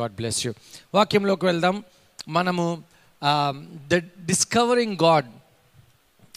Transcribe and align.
God 0.00 0.14
bless 0.14 0.46
you 0.46 0.52
వాక్యంలోకి 0.94 1.44
వెళ్దాం. 1.46 1.76
మనము 2.28 2.82
ద 3.90 3.94
డిస్కవరింగ్ 4.26 4.96
గాడ్ 5.02 5.28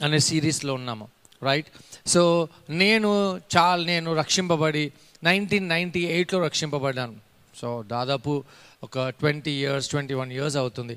అనే 0.04 0.20
సిరీస్లో 0.20 0.74
ఉన్నాము 0.74 1.08
రైట్ 1.44 1.70
సో 2.08 2.48
నేను 2.70 3.10
చాలా 3.56 3.84
నేను 3.84 4.10
రక్షింపబడి 4.16 4.86
నైన్టీన్ 5.24 5.68
నైంటీ 5.70 6.02
ఎయిట్లో 6.16 6.40
రక్షింపబడ్డాను. 6.44 7.16
సో 7.58 7.84
దాదాపు 7.88 8.44
ఒక 8.84 9.10
twenty 9.10 9.52
years 9.52 9.88
twenty 9.90 10.14
one 10.14 10.32
years 10.32 10.58
అవుతుంది. 10.58 10.96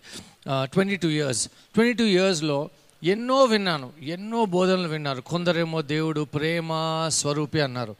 Twenty 0.73 0.97
two 0.97 1.09
years. 1.09 1.43
Twenty 1.75 1.93
two 1.93 2.05
ఇయర్స్లో 2.05 2.59
ఎన్నో 3.03 3.45
విన్నాను 3.45 3.89
ఎన్నో 4.15 4.41
బోధనలు 4.45 4.89
విన్నారు. 4.89 5.21
కొందరేమో 5.21 5.79
దేవుడు 5.83 6.23
ప్రేమ 6.35 6.71
స్వరూపి 7.19 7.61
అన్నారు. 7.61 7.95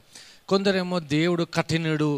కొందరేమో 0.49 0.99
దేవుడు 0.99 1.43
కఠినుడు 1.53 2.11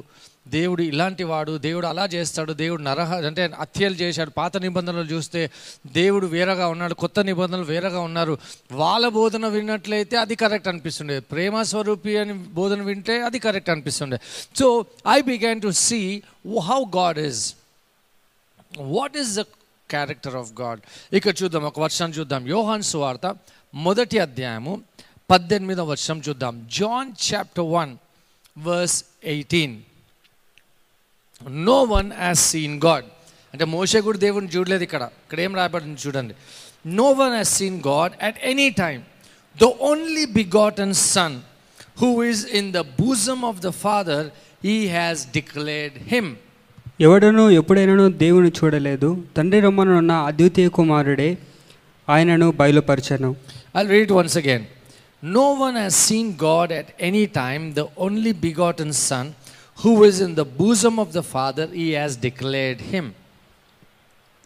దేవుడు 0.48 0.82
ఇలాంటి 0.82 1.24
వాడు 1.24 1.58
దేవుడు 1.58 1.88
అలా 1.88 2.06
చేస్తాడు 2.06 2.54
దేవుడు 2.54 2.82
నరహ 2.82 3.16
అంటే 3.16 3.50
హత్యలు 3.60 3.96
చేశాడు 3.96 4.30
పాత 4.30 4.58
నిబంధనలు 4.58 5.04
చూస్తే 5.04 5.52
దేవుడు 5.88 6.28
వేరేగా 6.28 6.68
ఉన్నాడు 6.68 6.94
కొత్త 6.94 7.20
నిబంధనలు 7.20 7.64
వేరేగా 7.64 8.00
ఉన్నారు. 8.00 8.38
వాళ్ళ 8.72 9.08
బోధన 9.08 9.48
విన్నట్లయితే 9.48 10.18
అది 10.18 10.36
కరెక్ట్ 10.36 10.68
అనిపిస్తుండే. 10.68 11.20
ప్రేమ 11.20 11.62
స్వరూపి 11.62 12.18
అని 12.18 12.34
బోధన 12.34 12.82
వింటే 12.82 13.22
అది 13.22 13.40
correct 13.40 13.70
అనిపిస్తుండే. 13.70 14.18
So 14.56 14.86
I 15.08 15.22
began 15.22 15.62
to 15.62 15.72
see 15.72 16.24
how 16.64 16.84
God 16.96 17.20
is 17.20 17.56
what 18.78 19.18
is 19.18 19.36
the 19.36 19.42
character 19.90 20.36
of 20.36 20.62
God 20.62 20.80
ఇక్కడ 21.16 21.34
చూద్దాం 21.44 21.64
ఒక 21.64 21.80
వర్షం 21.80 22.10
చూద్దాం. 22.10 22.48
యోహాన్ 22.48 22.84
సువార్త 22.84 23.36
మొదటి 23.74 24.20
అధ్యాయము 24.20 24.82
పద్దెనిమిదవ 25.32 25.90
వర్షం 25.90 26.22
చూద్దాం. 26.30 26.70
John 26.72 27.34
chapter 27.34 27.66
one 27.66 27.98
verse 28.58 29.06
eighteen 29.24 29.82
no 31.50 31.84
one 31.84 32.12
has 32.22 32.38
seen 32.38 32.82
God 32.82 33.06
అంటే 33.54 33.66
మోసే 33.66 34.02
కూడా 34.02 34.18
దేవుని 34.18 34.48
చూడలేదు 34.48 34.84
ఇక్కడ. 34.84 35.02
ఇక్కడ 35.02 35.40
ఏం 35.40 35.56
రాయబడింది 35.56 36.00
చూడండి. 36.08 36.34
No 36.88 37.12
one 37.12 37.36
has 37.36 37.48
seen 37.48 37.82
God 37.88 38.24
at 38.24 38.36
any 38.44 38.70
time 38.70 39.02
the 39.62 39.64
only 39.64 40.26
begotten 40.26 40.94
son 40.94 41.40
who 42.02 42.24
is 42.24 42.48
in 42.48 42.74
the 42.74 42.78
bosom 42.78 43.46
of 43.46 43.60
the 43.60 43.70
Father 43.70 44.28
he 44.64 44.88
has 44.88 45.28
declared 45.32 46.08
him 46.08 46.36
ఎవడనూ 47.02 47.50
ఎప్పుడైనాను 47.50 48.12
దేవుని 48.12 48.50
చూడలేదు. 48.50 49.24
తండ్రి 49.38 49.60
రమ్మనున్న 49.60 50.12
అద్వితీయ 50.12 50.68
కుమారుడే 50.68 51.38
ఆయనను 52.10 52.52
బయలుపరచను. 52.52 53.36
I'll 53.76 53.88
read 53.88 54.10
it 54.10 54.12
once 54.12 54.36
again. 54.36 54.64
No 55.34 55.44
one 55.66 55.76
has 55.76 55.96
seen 55.96 56.36
God 56.38 56.72
at 56.72 56.86
any 57.10 57.28
time, 57.28 57.74
the 57.76 57.86
only 57.98 58.34
begotten 58.34 58.94
Is 59.82 60.20
in 60.20 60.30
the 60.30 60.46
bosom 60.62 60.96
of 60.96 61.08
the 61.08 61.22
Father, 61.22 61.68
he 61.76 61.90
has 61.90 62.12
declared 62.22 62.96
him. 62.96 63.04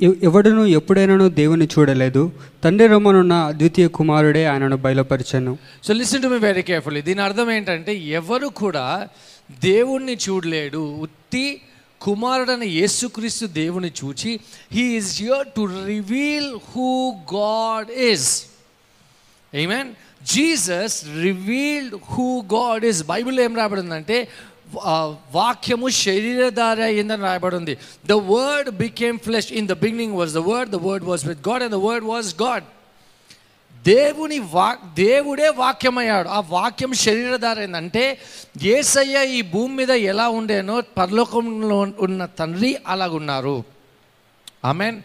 ఎవ- 0.01 0.15
ఎవడనూ 0.23 0.65
ఎప్పుడైనాను 0.65 1.29
దేవుని 1.29 1.65
చూడలేదు. 1.65 2.31
తండ్రి 2.63 2.87
రమ్మనున్న 2.87 3.33
అద్వితీయ 3.33 3.87
కుమారుడే 3.87 4.45
ఆయనను 4.45 4.77
బయలుపరచను. 4.77 5.57
So 5.83 5.93
listen 5.93 6.21
to 6.21 6.27
me 6.27 6.37
very 6.37 6.61
carefully 6.61 7.01
దీని 7.01 7.21
అర్థం 7.21 7.51
ఏంటంటే 7.51 7.95
ఎవరు 7.95 8.47
కూడా 8.47 9.07
దేవుణ్ణి 9.63 10.17
చూడలేడు. 10.29 10.77
ఉత్తి 10.77 11.61
కుమారుడైన 12.01 12.63
యేసుక్రీస్తు 12.63 13.45
దేవుని 13.45 13.91
చూచి 14.05 14.39
he 14.71 14.81
is 14.81 15.21
here 15.21 15.47
to 15.47 15.85
reveal 15.85 16.59
who 16.75 17.13
God 17.35 17.91
is 17.91 18.43
amen 19.55 19.89
Jesus 20.25 21.03
revealed 21.21 21.95
who 21.95 22.43
God 22.53 22.85
is 22.85 23.05
Bible 23.05 23.39
ఏం 23.39 23.55
రాబడిందంటే 23.55 24.27
వాక్యము 25.31 25.89
శరీరధార 25.89 26.79
అయిందని 26.81 27.21
రాయబడింది. 27.21 27.77
The 28.05 28.11
word 28.11 28.69
became 28.69 29.19
flesh 29.19 29.51
in 29.51 29.67
the 29.67 29.71
beginning 29.71 30.13
was 30.13 30.33
the 30.33 30.37
word 30.37 30.71
the 30.71 30.75
word 30.75 31.05
was 31.05 31.27
with 31.27 31.49
God 31.49 31.63
and 31.63 31.75
the 31.75 31.75
word 31.75 32.05
was 32.05 32.41
God 32.41 32.63
దేవుని 33.83 34.39
వా 34.39 34.77
దేవుడే 34.93 35.49
వాక్యమయ్యాడు. 35.49 36.27
ఆ 36.27 36.39
వాక్యం 36.39 36.93
శరీరధార 36.93 37.59
ఏంటంటే 37.59 38.17
ఏసయ్య 38.61 39.25
ఈ 39.29 39.41
భూమి 39.41 39.75
మీద 39.75 39.89
ఎలా 39.89 40.29
ఉండేనో 40.29 40.81
పరలోకంలో 40.97 41.87
ఉన్న 41.99 42.25
తండ్రి 42.25 42.77
అలాగున్నారు. 42.87 43.63
I 44.65 44.73
mean 44.73 45.01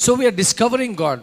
so 0.00 0.12
we are 0.12 0.34
discovering 0.34 0.96
God 1.02 1.20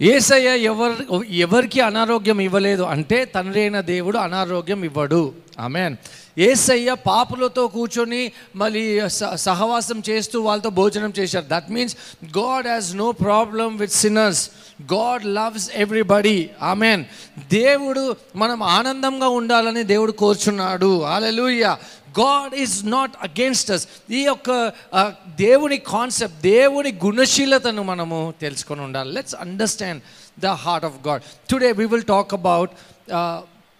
ఏసయ్య 0.00 0.56
ఎవరు 0.56 1.22
ఎవరికి 1.24 1.80
అనారోగ్యం 1.80 2.40
ఇవ్వలేదు 2.40 2.82
అంటే 2.82 3.24
తండ్రి 3.24 3.60
అయిన 3.60 3.80
దేవుడు 3.80 4.18
అనారోగ్యం 4.18 4.84
ఇవ్వడు. 4.84 5.32
ఆమెన్. 5.60 5.96
ఏసయ్య 6.38 6.94
పాపులతో 6.94 7.66
కూర్చొని 7.66 8.32
మళ్ళీ 8.56 9.08
స- 9.08 9.34
సహవాసం 9.34 10.02
చేస్తూ 10.10 10.40
వాళ్ళతో 10.40 10.70
భోజనం 10.70 11.12
చేశారు. 11.18 11.44
That 11.48 11.70
means 11.70 11.96
God 12.38 12.66
has 12.66 12.96
no 12.96 13.12
problem 13.12 13.76
with 13.76 13.92
sinners 13.92 14.50
God 14.92 15.26
loves 15.26 15.70
everybody 15.74 16.50
amen. 16.62 17.04
దేవుడు 17.52 18.16
మనం 18.36 18.62
ఆనందంగా 18.62 19.28
ఉండాలని 19.28 19.82
దేవుడు 19.82 20.12
కోరుచున్నాడు. 20.12 21.02
Hallelujah 21.02 21.76
God 22.14 22.54
is 22.62 22.76
not 22.90 23.14
against 23.26 23.70
us 23.72 23.84
ఈ 24.10 24.22
యొక్క 24.24 24.50
ఆ, 24.92 25.02
దేవుని 25.40 25.78
కాన్సెప్ట్ 25.90 26.38
దేవుని 26.48 26.92
గుణశీలతను 27.04 27.82
మనము 27.84 28.16
తెలుసుకొని 28.40 28.82
ఉండాలి. 28.86 29.10
Let's 29.16 29.36
understand 29.44 30.02
the 30.38 30.56
heart 30.62 30.86
of 30.86 30.98
God 31.06 31.22
today 31.48 31.70
we 31.78 31.86
will 31.92 32.08
talk 32.10 32.34
about 32.38 32.72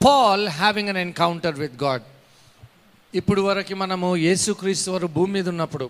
Paul 0.00 0.44
having 0.56 0.90
an 0.90 1.00
encounter 1.04 1.56
with 1.60 1.76
God 1.82 2.04
ఇప్పుడు 3.14 3.40
వరకు 3.42 3.74
మనము 3.80 4.08
యేసుక్రీస్తు 4.22 4.88
వారు 4.92 5.08
భూమి 5.14 5.32
మీద 5.36 5.48
ఉన్నప్పుడు 5.48 5.86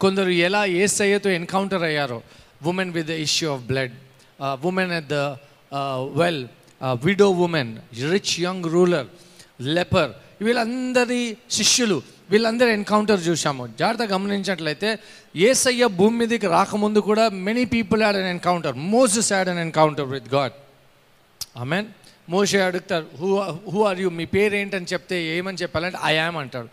కొందరు 0.00 0.32
ఎలా 0.46 0.62
ఏసయ్యతో 0.80 1.30
ఎన్కౌంటర్ 1.36 1.84
అయ్యారో 1.84 2.18
women 2.66 2.92
with 2.92 3.08
the 3.08 3.16
issue 3.24 3.48
of 3.54 3.62
blood 3.68 3.94
women 4.68 4.92
at 4.98 5.08
the 5.10 5.18
well 6.18 6.42
widow 7.02 7.28
women 7.44 7.72
rich 8.06 8.34
young 8.40 8.66
ruler 8.74 9.08
leper 9.70 10.12
వీళ్ళందరి 10.40 11.20
శిష్యులు 11.50 11.98
వీళ్ళందరూ 12.30 12.68
ఎన్కౌంటర్ 12.68 13.20
చూసాము 13.20 13.66
జాగ్రత్త 13.78 14.12
గమనించినట్లయితే 14.12 14.88
ఏసయ్య 15.42 15.86
భూమి 15.96 16.18
మీదకి 16.18 16.46
రాకముందు 16.48 17.00
కూడా 17.00 17.28
many 17.46 17.64
people 17.66 18.02
had 18.02 18.16
an 18.16 18.26
encounter 18.26 18.76
Moses 18.88 19.32
had 19.32 19.48
an 19.48 19.58
encounter 19.58 20.08
with 20.08 20.34
God 20.34 20.56
amen 21.56 21.86
మోషే 22.28 22.60
అడుగుతారు 22.60 23.06
హూ 23.20 23.28
హూ 23.70 23.82
ఆర్ 23.84 24.00
యూ 24.00 24.10
మీ 24.10 24.24
పేరు 24.26 24.54
ఏంటని 24.54 24.86
చెప్తే 24.92 25.36
ఏమని 25.36 25.58
చెప్పాలంటే 25.58 25.98
ఐ 26.04 26.14
యామ్ 26.14 26.36
అంటాడు. 26.36 26.68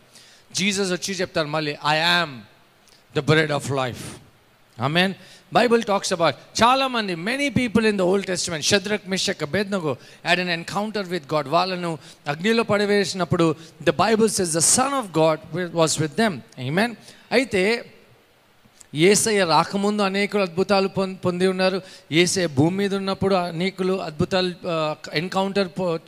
జీసస్ 0.53 0.91
వచ్చి 0.91 1.13
చెప్తారు 1.13 1.47
మళ్ళీ 1.47 1.75
I 1.87 1.95
am 1.99 2.33
the 3.15 3.19
bread 3.19 3.51
of 3.51 3.71
life 3.71 4.03
amen 4.79 5.13
Bible 5.53 5.83
talks 5.83 6.13
about 6.13 6.35
చాలా 6.63 6.87
మంది 6.87 7.15
many 7.15 7.49
people 7.49 7.85
in 7.85 7.97
the 7.97 8.01
old 8.01 8.27
testament 8.27 8.65
Shadrach 8.65 9.09
Meshach 9.09 9.43
Abednego 9.45 9.95
had 10.25 10.39
an 10.39 10.49
encounter 10.49 11.05
with 11.05 11.33
God 11.33 11.47
వాళ్ళను 11.47 11.97
అగ్నిలో 12.27 12.63
పడవేసినప్పుడు 12.63 13.55
the 13.83 13.89
Bible 13.89 14.29
says 14.29 14.53
the 14.55 14.59
son 14.59 14.93
of 14.93 15.17
God 15.17 15.39
was 15.73 16.01
with 16.01 16.15
them 16.17 16.41
amen 16.59 16.95
అయితే 17.31 17.91
ఏసయ్య 18.95 19.43
రాకముందు 19.43 20.01
అనేకులు 20.01 20.41
అద్భుతాలు 20.41 20.87
పొంది 21.25 21.47
ఉన్నారు. 21.47 21.81
ఏసయ్య 22.11 22.47
భూమి 22.47 22.77
మీద 22.77 22.95
ఉన్నప్పుడు 22.95 23.35
అనేకులు 23.35 24.01
అద్భుతాలు 24.01 24.53
ఎన్కౌంటర్ 25.13 25.67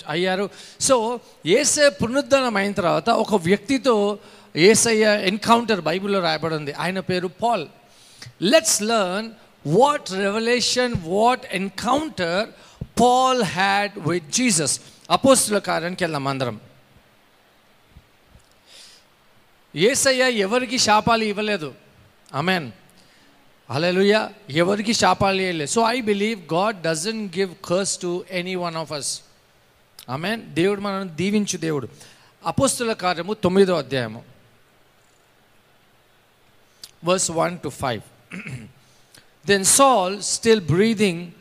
అయ్యారు. 0.09 0.49
సో 0.79 1.19
ఏసయ్య 1.45 1.89
పునరుద్ధరణం 1.89 2.55
అయిన 2.57 2.71
తర్వాత 2.71 3.09
ఒక 3.09 3.35
వ్యక్తితో 3.35 4.19
ఏసయ్య 4.55 5.05
ఎన్కౌంటర్ 5.23 5.81
బైబిల్లో 5.81 6.19
రాయబడి 6.19 6.55
ఉంది. 6.55 6.73
ఆయన 6.73 6.99
పేరు 6.99 7.27
Paul 7.27 7.67
let's 8.41 8.79
learn 8.83 9.27
what 9.65 10.09
revolution 10.19 10.95
what 11.07 11.45
encounter 11.51 12.43
Paul 12.99 13.43
had 13.53 13.93
with 14.09 14.29
Jesus 14.31 14.75
అపోస్తుల 15.09 15.57
కార్యానికి 15.67 16.03
వెళ్దాం 16.03 16.27
అందరం 16.27 16.55
ఏసయ్య 19.75 20.25
ఎవరికి 20.39 20.77
శాపాలు 20.77 21.23
ఇవ్వలేదు 21.23 21.69
అమెన్ 22.33 22.67
హల్లెలూయ 23.69 24.15
ఎవరికి 24.55 24.93
శాపాలు 24.93 25.41
ఇవ్వలేదు 25.41 25.71
so 25.71 25.81
I 25.87 25.97
believe 26.01 26.41
God 26.53 26.77
doesn't 26.81 27.21
give 27.37 27.51
curse 27.65 27.95
to 27.99 28.11
any 28.31 28.55
one 28.55 28.75
of 28.75 28.93
us 28.93 29.11
amen 30.09 30.41
దేవుడు 30.53 30.81
మనల్ని 30.81 31.13
దీవించు 31.15 31.57
దేవుడు 31.57 31.87
అపోస్తుల 32.43 32.93
కార్యము 33.03 33.33
తొమ్మిదో 33.43 33.75
అధ్యాయము 33.77 34.21
verse 37.05 37.29
one 37.31 37.57
to 37.59 37.69
five 37.79 38.03
Then 39.45 39.63
Saul, 39.63 40.19
still 40.21 40.59
breathing 40.59 41.33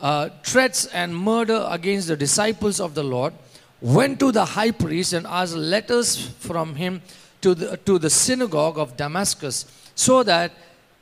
uh, 0.00 0.30
threats 0.42 0.86
and 0.86 1.14
murder 1.14 1.66
against 1.70 2.08
the 2.08 2.16
disciples 2.16 2.80
of 2.80 2.94
the 2.94 3.04
Lord, 3.04 3.34
went 3.80 4.18
to 4.20 4.32
the 4.32 4.44
high 4.44 4.70
priest 4.70 5.12
and 5.12 5.26
asked 5.26 5.54
letters 5.54 6.16
from 6.38 6.74
him 6.74 7.02
to 7.42 7.54
the, 7.54 7.76
to 7.78 7.98
the 7.98 8.10
synagogue 8.10 8.78
of 8.78 8.96
Damascus, 8.96 9.66
so 9.94 10.22
that, 10.22 10.52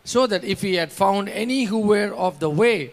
so 0.04 0.26
that 0.26 0.44
if 0.44 0.62
he 0.62 0.74
had 0.74 0.90
found 0.92 1.28
any 1.28 1.64
who 1.64 1.78
were 1.78 2.12
of 2.14 2.40
the 2.40 2.50
way, 2.50 2.92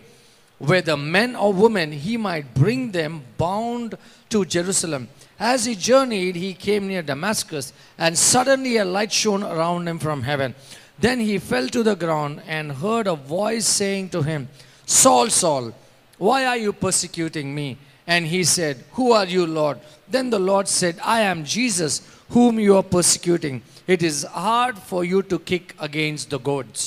whether 0.57 0.95
men 0.95 1.35
or 1.35 1.51
women, 1.51 1.91
he 1.91 2.17
might 2.17 2.53
bring 2.53 2.91
them 2.91 3.23
bound 3.37 3.97
to 4.29 4.45
Jerusalem. 4.45 5.09
As 5.39 5.65
he 5.65 5.75
journeyed, 5.75 6.35
he 6.35 6.53
came 6.53 6.87
near 6.87 7.01
Damascus, 7.01 7.73
and 7.97 8.17
suddenly 8.17 8.77
a 8.77 8.85
light 8.85 9.11
shone 9.11 9.43
around 9.43 9.87
him 9.87 9.99
from 9.99 10.23
heaven. 10.23 10.55
Then 10.98 11.20
he 11.20 11.38
fell 11.40 11.68
to 11.68 11.82
the 11.82 11.96
ground 11.96 12.42
and 12.48 12.72
heard 12.82 13.06
a 13.06 13.14
voice 13.14 13.66
saying 13.80 14.10
to 14.10 14.22
him, 14.22 14.48
Saul, 14.86 15.30
Saul, 15.32 15.72
why 16.20 16.44
are 16.44 16.56
you 16.56 16.72
persecuting 16.74 17.54
me? 17.54 17.68
And 18.06 18.26
he 18.26 18.42
said, 18.44 18.76
Who 18.92 19.12
are 19.12 19.26
you, 19.26 19.46
Lord? 19.46 19.78
Then 20.08 20.30
the 20.30 20.38
Lord 20.40 20.66
said, 20.68 20.96
I 21.02 21.20
am 21.22 21.44
Jesus, 21.46 21.92
whom 22.30 22.58
you 22.58 22.76
are 22.76 22.82
persecuting. 22.96 23.62
It 23.86 24.02
is 24.02 24.24
hard 24.24 24.76
for 24.78 25.04
you 25.04 25.22
to 25.22 25.38
kick 25.40 25.74
against 25.80 26.26
the 26.30 26.40
goads. 26.50 26.80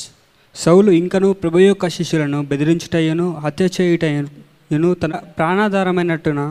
సౌలు 0.56 0.90
ఇంకను 0.98 1.30
ప్రభు 1.44 1.60
యొక్క 1.60 1.86
శిష్యులను 1.96 2.40
బెదిరించుటయ్యను 2.50 3.28
హత్య 3.44 3.66
చేయుటయ్యను 3.78 4.90
తన 5.02 5.14
ప్రాణాధారమైనట్టున 5.38 6.42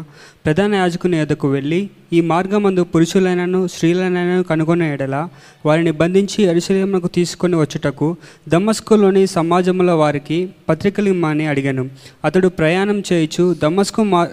ప్రధాన 0.47 0.73
యాజకుని 0.83 1.17
ఎద్దకు 1.25 1.49
వెళ్ళి 1.49 1.79
ఈ 2.14 2.22
మార్గమందు 2.22 2.84
పురుషులైనను 2.84 3.68
స్త్రీలైనను 3.68 4.44
కనుగొన్న 4.44 4.84
ఎడల 4.84 5.28
వారిని 5.66 5.92
బంధించి 5.92 6.50
అరిశీలమునకు 6.50 7.08
తీసుకొని 7.08 7.56
వచ్చుటకు 7.56 8.16
దమ్మస్కులోని 8.50 9.28
సమాజముల 9.28 9.92
వారికి 9.92 10.50
పత్రికలు 10.70 11.10
ఇమ్మని 11.10 11.46
అడిగాను. 11.48 11.90
అతడు 12.26 12.48
ప్రయాణం 12.48 13.04
చేయుచు 13.14 13.56
దమస్కు 13.64 14.04
మా 14.04 14.28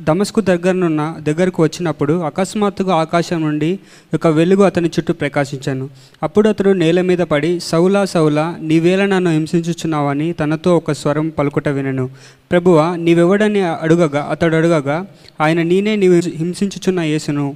దమస్కు 0.00 0.40
దగ్గరనున్న 0.40 1.16
దగ్గరకు 1.20 1.62
వచ్చినప్పుడు 1.62 2.12
అకస్మాత్తుగా 2.12 2.94
ఆకాశం 2.94 3.40
నుండి 3.40 3.78
ఒక 4.14 4.26
వెలుగు 4.26 4.62
అతని 4.62 4.88
చుట్టూ 4.88 5.14
ప్రకాశించాను. 5.14 5.88
అప్పుడు 6.22 6.48
అతడు 6.48 6.70
నేల 6.70 7.00
మీద 7.00 7.18
పడి 7.18 7.60
సౌలా 7.60 8.04
సౌలా 8.04 8.56
నీవేళ 8.60 9.06
నన్ను 9.06 9.30
హింసించుచున్నావని 9.30 10.32
తనతో 10.32 10.76
ఒక 10.76 10.92
స్వరం 10.92 11.28
పలుకుట 11.28 11.68
వినను. 11.68 12.10
ప్రభువ 12.50 12.96
నీవెవడని 12.96 13.60
అడుగగా 13.60 14.28
అతడు 14.30 14.56
అడుగగా 14.56 15.06
ఆయన 15.40 15.62
నేనే 15.62 15.96
నీవు 15.96 16.14
హింసించుచున్న 16.36 17.00
యేసును. 17.12 17.46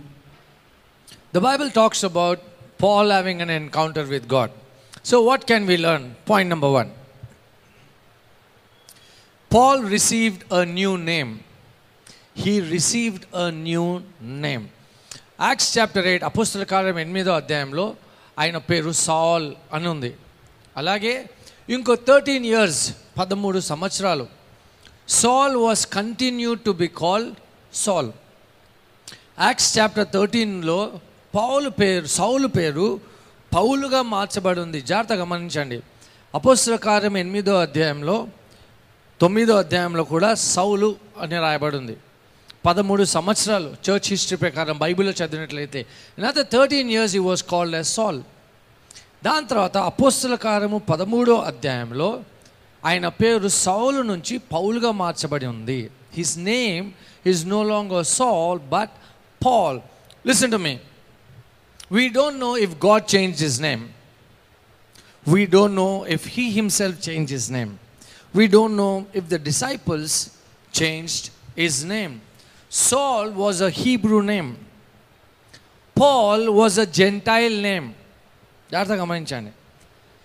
The 1.35 1.39
Bible 1.39 1.71
talks 1.71 2.05
about 2.05 2.41
Paul 2.83 3.13
having 3.13 3.41
an 3.41 3.51
encounter 3.51 4.09
with 4.15 4.27
God 4.35 4.53
so 5.05 5.21
what 5.21 5.45
can 5.45 5.67
we 5.67 5.77
learn 5.77 6.07
point 6.31 6.49
number 6.49 6.71
one 6.71 6.91
Paul 9.51 9.91
received 9.91 10.55
a 10.55 10.65
new 10.65 10.97
name 10.97 11.39
he 12.37 12.61
received 12.61 13.37
a 13.37 13.51
new 13.51 13.87
name 14.21 14.65
Acts 15.41 15.79
chapter 15.79 16.07
eight 16.07 16.25
అపుస్తల 16.25 16.65
కాలం 16.65 16.99
ఎనిమిదో 16.99 17.33
అధ్యాయంలో 17.33 17.95
ఆయన 18.39 18.59
పేరు 18.59 18.93
సాల్ 18.93 19.55
అని 19.73 19.89
ఉంది. 19.89 20.17
అలాగే 20.77 21.15
ఇంకో 21.69 21.95
థర్టీన్ 22.09 22.45
ఇయర్స్ 22.45 22.83
పదమూడు 23.19 23.59
సంవత్సరాలు 23.61 24.27
Saul 25.09 25.57
was 25.57 25.87
continue 25.87 26.55
to 26.55 26.71
be 26.71 26.87
called 26.87 27.35
Saul 27.75 28.13
Acts 29.41 29.79
chapter 29.79 30.07
థర్టీన్లో 30.15 30.93
పౌలు 31.35 31.69
పేరు 31.69 32.07
సౌలు 32.07 32.47
పేరు 32.47 33.01
పౌలుగా 33.55 34.03
మార్చబడి 34.03 34.61
ఉంది 34.61 34.81
జాగ్రత్త 34.81 35.13
గమనించండి. 35.13 35.81
అపోస్తుల 36.35 36.77
కార్యం 36.77 37.17
ఎనిమిదో 37.17 37.55
అధ్యాయంలో 37.61 38.29
తొమ్మిదో 39.21 39.55
అధ్యాయంలో 39.55 40.05
కూడా 40.05 40.35
సౌలు 40.35 40.97
అని 41.21 41.39
రాయబడి 41.39 41.77
ఉంది 41.77 41.97
పదమూడు 42.67 43.05
సంవత్సరాలు 43.05 43.69
చర్చ్ 43.69 44.09
హిస్టరీ 44.09 44.37
ప్రకారం 44.37 44.79
బైబిల్లో 44.79 45.27
చదివినట్లయితే 45.27 45.87
లేకపోతే 46.19 46.59
thirteen 46.59 46.91
years 46.91 47.17
he 47.17 47.19
was 47.19 47.43
called 47.43 47.77
as 47.77 47.95
Saul 47.95 48.23
దాని 49.25 49.47
తర్వాత 49.47 49.77
అపోస్తుల 49.79 50.35
కార్యము 50.35 50.79
పదమూడో 50.79 51.37
అధ్యాయంలో 51.37 52.23
ఆయన 52.85 53.09
పేరు 53.09 53.49
సౌలు 53.49 54.03
నుంచి 54.03 54.39
పౌలుగా 54.39 54.91
మార్చబడి 54.91 55.47
ఉంది. 55.47 55.91
His 56.15 56.39
name 56.39 56.93
is 57.27 57.49
no 57.49 57.63
long 57.63 58.05
Saul 58.05 58.59
but 58.59 58.91
Paul 59.42 59.80
listen 60.26 60.52
to 60.52 60.60
me 60.68 60.74
we 61.92 62.06
don't 62.20 62.40
know 62.40 62.52
if 62.68 62.76
God 62.88 63.06
change 63.16 63.44
his 63.48 63.60
name 63.62 63.84
we 65.26 65.42
don't 65.58 65.78
know 65.78 65.90
if 66.18 66.26
he 66.36 66.46
himself 66.52 67.00
change 67.10 67.32
his 67.38 67.50
name 67.52 67.74
we 68.34 68.48
don't 68.58 68.78
know 68.78 68.92
if 69.22 69.28
the 69.28 69.40
disciples 69.50 70.18
changed 70.74 71.28
his 71.60 71.82
name 71.96 72.16
Saul 72.72 73.32
was 73.32 73.62
a 73.62 73.70
Hebrew 73.72 74.22
name. 74.22 74.58
Paul 75.96 76.54
was 76.54 76.78
a 76.78 76.86
Gentile 77.00 77.62
name. 77.62 77.88
జాగ్రత్త 78.72 78.96
గమనించండి 79.02 79.52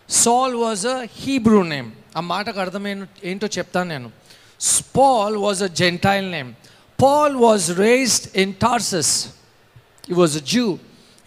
సాల్ 0.08 0.54
was 0.62 0.84
a 0.86 0.96
Hebrew 1.18 1.60
name 1.72 1.88
ఆ 2.18 2.20
మాటకు 2.30 2.58
అర్థం 2.64 2.84
ఏంటో 3.30 3.48
చెప్తాను 3.56 3.88
నేను 3.94 4.08
Paul 4.96 5.36
was 5.44 5.62
a 5.62 5.70
Gentile 5.80 6.26
name 6.30 6.50
Paul 7.01 7.35
was 7.35 7.77
raised 7.79 8.37
in 8.37 8.53
Tarsus 8.53 9.27
he 10.09 10.13
was 10.13 10.37
a 10.37 10.39
Jew 10.39 10.77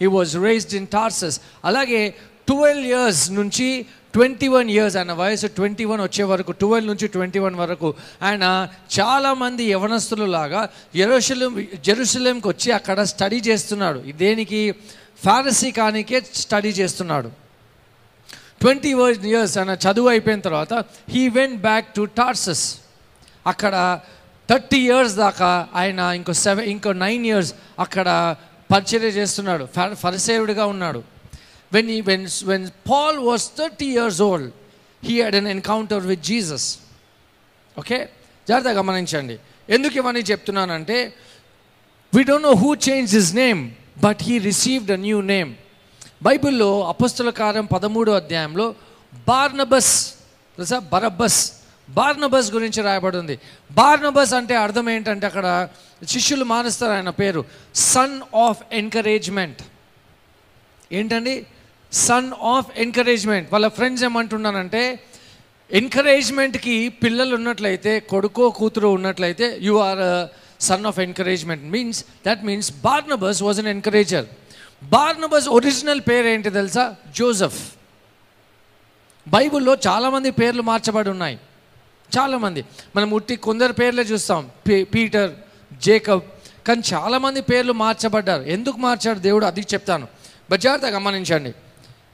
he 0.01 0.05
was 0.05 0.35
raised 0.37 0.73
in 0.73 0.87
Tarsus 0.87 1.41
అలాగే 1.65 2.09
ట్వెల్వ్ 2.47 2.85
ఇయర్స్ 2.85 3.31
నుంచి 3.31 3.85
ట్వంటీ 4.13 4.47
వన్ 4.47 4.69
ఇయర్స్ 4.69 4.97
ఆయన 4.97 5.11
వయసు 5.11 5.47
ట్వంటీ 5.47 5.85
వన్ 5.85 6.01
వచ్చే 6.01 6.23
వరకు 6.23 6.51
ట్వెల్వ్ 6.51 6.87
నుంచి 6.87 7.07
ట్వంటీ 7.07 7.39
వన్ 7.39 7.55
వరకు 7.55 7.93
ఆయన 8.21 8.67
చాలామంది 8.99 9.63
యవనస్తులు 9.63 10.25
లాగా 10.25 10.69
జెరూసలేం 10.95 11.67
జెరూసలేంకి 11.85 12.47
వచ్చి 12.47 12.71
అక్కడ 12.71 13.03
స్టడీ 13.03 13.39
చేస్తున్నాడు. 13.39 13.99
దేనికి? 13.99 14.75
ఫారసీ 15.23 15.71
కానికే 15.71 16.21
స్టడీ 16.33 16.69
చేస్తున్నాడు. 16.69 17.29
ట్వంటీ 18.61 18.89
ఇయర్స్ 19.29 19.57
ఆయన 19.57 19.69
చదువు 19.69 20.07
అయిపోయిన 20.07 20.39
తర్వాత 20.39 20.73
he 21.09 21.29
went 21.29 21.61
back 21.61 21.95
to 21.95 22.01
Tarsus 22.01 22.75
అక్కడ 23.47 23.99
థర్టీ 24.51 24.79
ఇయర్స్ 24.79 25.13
దాకా 25.15 25.67
ఆయన 25.75 25.99
ఇంకో 25.99 26.33
సెవెన్ 26.33 26.65
ఇంకో 26.65 26.91
నైన్ 26.91 27.25
ఇయర్స్ 27.25 27.53
అక్కడ 27.79 28.35
పరిచర్య 28.73 29.07
చేస్తున్నాడు. 29.07 29.67
ఫరిసేవుడిగా 29.93 30.65
ఉన్నాడు. 30.65 31.03
When 31.73 31.85
he 31.87 32.01
when 32.01 32.21
when 32.49 32.71
Paul 32.89 33.15
was 33.29 33.41
30 33.59 33.85
years 33.97 34.17
old 34.19 34.51
he 35.03 35.13
had 35.23 35.35
an 35.41 35.47
encounter 35.47 36.05
with 36.05 36.23
Jesus 36.23 36.77
okay 37.79 38.09
జాగ్రత్తగా 38.49 38.73
గమనించండి. 38.79 39.39
ఎందుకు 39.69 39.97
ఇవన్నీ 39.97 40.19
చెప్తున్నానంటే 40.19 41.13
we 42.15 42.23
don't 42.23 42.43
know 42.43 42.53
who 42.53 42.73
change 42.73 43.15
his 43.15 43.35
name 43.35 43.71
but 44.03 44.23
he 44.23 44.37
received 44.37 44.91
a 44.91 44.95
new 44.95 45.21
name 45.21 45.55
బైబిల్లో 46.23 46.87
అపస్తుల 46.87 47.29
కార్యం 47.29 47.65
పదమూడో 47.65 48.11
అధ్యాయంలో 48.11 48.75
బార్నబస్ 49.27 50.13
తెలుసా? 50.57 50.79
బరబ్బస్ 50.79 51.60
బార్నబస్ 51.97 52.49
గురించి 52.51 52.79
రాయబడి 52.87 53.17
ఉంది 53.17 53.35
బార్నబస్ 53.71 54.33
అంటే 54.39 54.55
అర్థం 54.55 54.87
ఏంటంటే 54.89 55.25
అక్కడ 55.25 55.47
శిష్యులు 56.07 56.45
మారుస్తారు 56.51 56.93
ఆయన 56.97 57.09
పేరు. 57.21 57.41
సన్ 57.75 58.17
ఆఫ్ 58.47 58.61
ఎంకరేజ్మెంట్ 58.71 59.61
ఏంటండి? 60.99 61.35
సన్ 61.91 62.31
ఆఫ్ 62.55 62.69
ఎంకరేజ్మెంట్ 62.77 63.47
వాళ్ళ 63.53 63.67
ఫ్రెండ్స్ 63.67 64.03
ఏమంటున్నానంటే 64.03 64.83
ఎంకరేజ్మెంట్కి 65.71 66.75
పిల్లలు 67.03 67.33
ఉన్నట్లయితే 67.35 67.99
కొడుకో 67.99 68.49
కూతురు 68.49 68.87
ఉన్నట్లయితే 68.87 69.57
you 69.61 69.75
are 69.89 70.01
son 70.63 70.85
of 70.85 70.99
encouragement 70.99 71.63
means 71.73 71.99
that 72.27 72.43
means 72.43 72.71
Barnabas 72.87 73.43
was 73.43 73.59
an 73.59 73.67
encourager 73.67 74.27
Barnabas 74.83 75.47
original 75.57 76.01
పేరు 76.09 76.27
ఏంటి 76.27 76.49
తెలుసా? 76.49 76.95
జోసఫ్ 77.17 77.61
బైబిల్లో 79.27 79.73
చాలామంది 79.87 80.29
పేర్లు 80.31 80.61
మార్చబడి 80.61 81.09
ఉన్నాయి. 81.09 81.37
చాలామంది. 82.17 82.65
మనం 82.95 83.11
ఉట్టి 83.11 83.35
కొందరు 83.35 83.73
పేర్లే 83.73 84.03
చూస్తాం. 84.03 84.49
పీ- 84.67 84.85
పీటర్ 84.85 85.31
జేకబ్. 85.73 86.21
కానీ 86.67 86.81
చాలామంది 86.93 87.41
పేర్లు 87.41 87.73
మార్చబడ్డారు. 87.73 88.41
ఎందుకు 88.41 88.77
మార్చాడు 88.77 89.19
దేవుడు 89.19 89.45
అది 89.45 89.61
చెప్తాను. 89.61 90.07
బట్ 90.51 90.61
జాగ్రత్తగా 90.61 90.95
గమనించండి. 90.95 91.53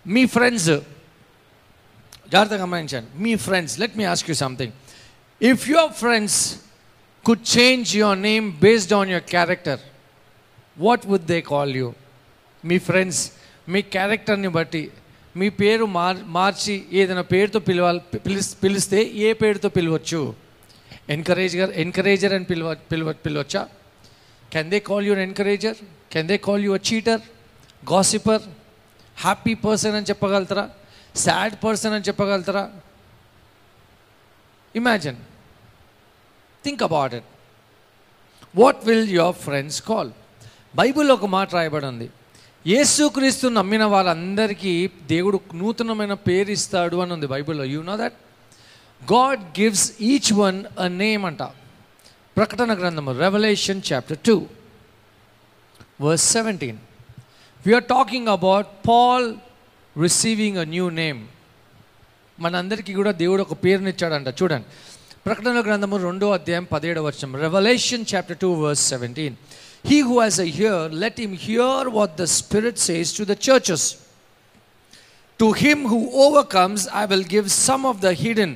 మీ 0.07 0.25
ఫ్రెండ్స్ 0.25 0.65
జాగ్రత్తగా 2.31 2.61
గమనించండి. 2.61 3.21
మీ 3.21 3.35
friends 3.35 3.79
let 3.79 3.97
me 3.97 4.03
ask 4.03 4.29
you 4.29 4.35
something 4.35 4.71
if 5.41 5.69
your 5.69 5.91
friends 5.91 6.55
could 7.25 7.57
change 7.57 7.95
your 7.95 8.21
name 8.21 8.59
based 8.59 8.93
on 8.93 9.09
your 9.09 9.23
character 9.23 9.79
what 10.77 11.07
would 11.07 11.25
they 11.25 11.41
call 11.41 11.75
you 11.75 11.93
me 12.65 12.77
friends 12.77 13.31
మీ 13.69 13.81
క్యారెక్టర్ని 13.81 14.47
బట్టి 14.47 14.91
మీ 15.39 15.47
పేరు 15.61 15.85
మార్ 15.97 16.17
మార్చి 16.35 16.75
ఏదైనా 16.99 17.23
పేరుతో 17.31 17.59
పిలవాలి 17.69 18.19
పిలిస్ 18.27 18.57
పిలిస్తే 18.63 18.99
ఏ 19.25 19.33
పేరుతో 19.41 19.69
పిలవచ్చు? 19.69 20.19
ఎన్కరేజర్ 21.15 21.71
ఎన్కరేజర్ 21.83 22.33
అని 22.37 22.45
పిలవ 22.51 22.73
పిలవ 22.91 23.13
పిలవచ్చా? 23.25 23.61
Can 24.53 24.69
they 24.73 24.79
call 24.89 25.05
you 25.07 25.15
encourager 25.27 25.79
can 26.11 26.27
they 26.27 26.37
call 26.47 26.63
you 26.65 26.71
a 26.75 26.79
cheater 26.89 27.21
gossiper 27.93 28.43
happy 29.17 29.53
person 29.65 29.95
అని 29.95 30.05
చెప్పగలుగుతారా? 30.05 30.65
సాడ్ 31.15 31.55
పర్సన్ 31.63 31.93
అని 31.93 32.03
చెప్పగలుగుతారా? 32.09 32.65
Imagine 34.75 35.19
think 36.65 36.83
about 36.83 37.13
it 37.19 37.29
what 38.55 38.81
will 38.85 39.09
your 39.09 39.35
friends 39.35 39.81
call 39.81 40.11
బైబిల్లో 40.75 41.13
ఒక 41.13 41.25
మాట 41.25 41.55
రాయబడి 41.55 41.85
ఉంది. 41.85 42.09
యేసుక్రీస్తు 42.67 43.47
నమ్మిన 43.47 43.83
వాళ్ళందరికీ 43.91 44.71
దేవుడు 45.11 45.37
నూతనమైన 45.59 46.13
పేరు 46.27 46.49
ఇస్తాడు 46.55 46.97
అని 47.03 47.11
ఉంది 47.15 47.27
బైబిల్లో. 47.33 47.65
You 47.73 47.81
know 47.89 47.95
that 48.01 48.17
God 49.11 49.43
gives 49.59 49.85
each 50.09 50.31
one 50.39 50.57
a 50.85 50.87
name 50.87 51.25
అంట. 51.29 51.43
ప్రకటన 52.37 52.73
గ్రంథము 52.79 53.11
revolution 53.23 53.81
chapter 53.89 54.19
two 54.27 54.35
verse 56.05 56.25
seventeen 56.35 56.79
we are 57.65 57.87
talking 57.93 58.27
about 58.37 58.67
Paul 58.89 59.29
receiving 60.05 60.57
a 60.57 60.65
new 60.73 60.89
name 61.01 61.21
మనందరికీ 62.39 62.93
కూడా 62.93 63.11
దేవుడు 63.23 63.41
ఒక 63.47 63.57
పేరునిచ్చాడంట 63.63 64.27
చూడండి. 64.41 64.67
ప్రకటన 65.25 65.61
గ్రంథము 65.67 65.97
రెండో 66.07 66.27
అధ్యాయం 66.31 66.67
పదిహేడు 66.73 67.01
వర్షం 67.07 67.31
revolution 67.45 68.05
chapter 68.15 68.37
two 68.43 68.49
verse 68.65 68.83
seventeen 68.89 69.37
He 69.90 69.98
who 70.08 70.16
has 70.22 70.40
a 70.46 70.48
hear 70.58 70.84
let 71.04 71.20
him 71.24 71.36
hear 71.48 71.88
what 71.98 72.14
the 72.22 72.26
spirit 72.38 72.82
says 72.88 73.12
to 73.18 73.24
the 73.32 73.36
churches 73.48 73.86
to 75.40 75.48
him 75.64 75.82
who 75.94 76.00
overcomes 76.26 76.84
I 77.02 77.04
will 77.12 77.28
give 77.36 77.48
some 77.62 77.86
of 77.92 78.00
the 78.06 78.12
hidden 78.24 78.54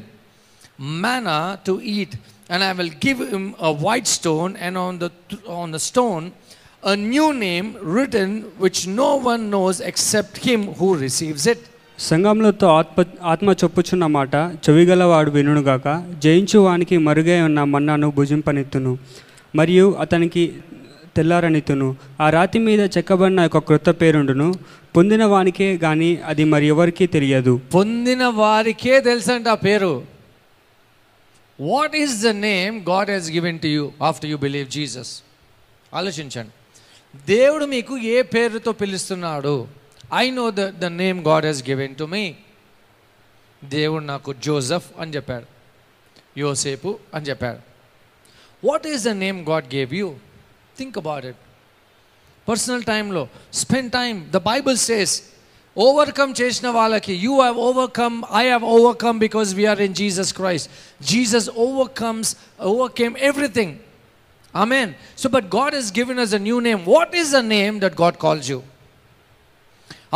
manna 0.78 1.58
to 1.64 1.80
eat, 1.82 2.16
and 2.48 2.62
I 2.62 2.72
will 2.72 2.90
give 3.00 3.18
him 3.20 3.54
a 3.58 3.72
white 3.74 4.06
stone, 4.08 4.56
and 4.56 4.76
on 4.78 4.98
the 4.98 5.10
on 5.48 5.70
the 5.70 5.78
stone 5.80 6.32
a 6.82 6.96
new 6.96 7.32
name 7.34 7.76
written 7.82 8.44
which 8.58 8.86
no 8.86 9.16
one 9.16 9.50
knows 9.50 9.80
except 9.82 10.38
him 10.38 10.74
who 10.74 10.94
receives 10.96 11.46
it. 11.46 11.60
సంఘములతో 11.98 12.66
ఆత్మ 12.78 13.02
ఆత్మ 13.32 13.50
చొప్పుచున్న 13.60 14.06
మాట 14.16 14.34
చెవిగలవాడు 14.64 15.30
వినుగాక 15.36 15.86
జయించు 16.24 16.58
వానికి 16.66 16.96
మరుగై 17.06 17.38
ఉన్న 17.46 17.60
మన్నాను 17.74 18.08
భుజింపనెత్తును 18.16 18.92
మరియు 19.60 19.86
అతనికి 20.04 20.42
తెల్లారనితును. 21.15 21.95
ఆ 22.21 22.29
రాతి 22.29 22.59
మీద 22.59 22.97
చెక్కబడిన 22.97 23.45
ఒక 23.45 23.57
క్రొత్త 23.57 23.89
పేరుండును. 23.89 24.53
పొందిన 24.95 25.25
వానికే 25.25 25.77
కానీ 25.77 26.15
అది 26.15 26.43
మరి 26.43 26.67
ఎవరికీ 26.67 27.07
తెలియదు. 27.07 27.61
పొందిన 27.73 28.23
వారికే 28.25 28.99
తెలుసంట 28.99 29.47
ఆ 29.47 29.55
పేరు. 29.55 30.05
What 31.61 31.95
is 31.95 32.23
the 32.23 32.27
name 32.27 32.85
God 32.89 33.09
has 33.09 33.31
given 33.31 33.59
to 33.59 33.67
you 33.67 33.91
after 34.03 34.29
you 34.29 34.37
believe 34.37 34.67
Jesus 34.67 35.23
ఆలోచించండి. 35.93 36.51
దేవుడు 37.27 37.65
మీకు 37.65 37.97
ఏ 37.97 38.21
పేరుతో 38.21 38.71
పిలుస్తున్నాడు? 38.71 39.67
I 40.13 40.29
know 40.29 40.51
the 40.51 40.53
the 40.53 40.85
name 40.85 41.19
God 41.19 41.45
has 41.45 41.69
given 41.69 41.95
to 41.95 42.03
me 42.03 42.35
దేవుడు 43.63 44.03
నాకు 44.03 44.33
జోసఫ్ 44.33 44.89
అని 44.99 45.15
చెప్పాడు. 45.15 45.45
యోసేపు 46.39 46.99
అని 47.13 47.25
చెప్పాడు. 47.25 47.57
What 48.67 48.87
is 48.87 49.05
the 49.05 49.07
name 49.07 49.45
God 49.49 49.75
gave 49.75 49.93
you 49.93 50.15
think 50.81 50.97
about 51.03 51.25
it 51.31 51.41
personal 52.47 52.83
టైంలో 52.93 53.23
spend 53.63 53.91
time 53.99 54.15
the 54.35 54.39
Bible 54.51 54.79
says 54.89 55.13
overcome 55.77 56.31
చేసిన 56.41 56.67
వాళ్ళకి 56.79 57.13
you 57.25 57.33
have 57.41 57.57
overcome 57.67 58.15
I 58.39 58.43
have 58.47 58.65
overcome 58.77 59.19
because 59.25 59.49
we are 59.59 59.81
in 59.87 59.95
Jesus 60.01 60.33
Christ 60.39 60.69
Jesus 61.11 61.49
overcomes 61.67 62.31
overcame 62.73 63.15
everything 63.29 63.75
amen 64.55 64.91
so 65.21 65.29
but 65.29 65.47
God 65.55 65.75
is 65.79 65.91
given 65.99 66.19
us 66.25 66.35
a 66.39 66.43
new 66.47 66.59
name 66.69 66.81
what 66.87 67.15
is 67.21 67.31
the 67.37 67.41
name 67.55 67.77
that 67.85 67.97
God 68.01 68.19
calls 68.25 68.49
you 68.53 68.59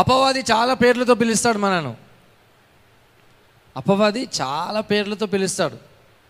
అపవాది 0.02 0.42
చాలా 0.52 0.74
పేర్లతో 0.74 1.14
పిలుస్తాడు 1.14 1.58
మనను. 1.58 1.92
అపవాది 3.78 4.24
చాలా 4.42 4.82
పేర్లతో 4.82 5.26
పిలుస్తాడు. 5.26 5.78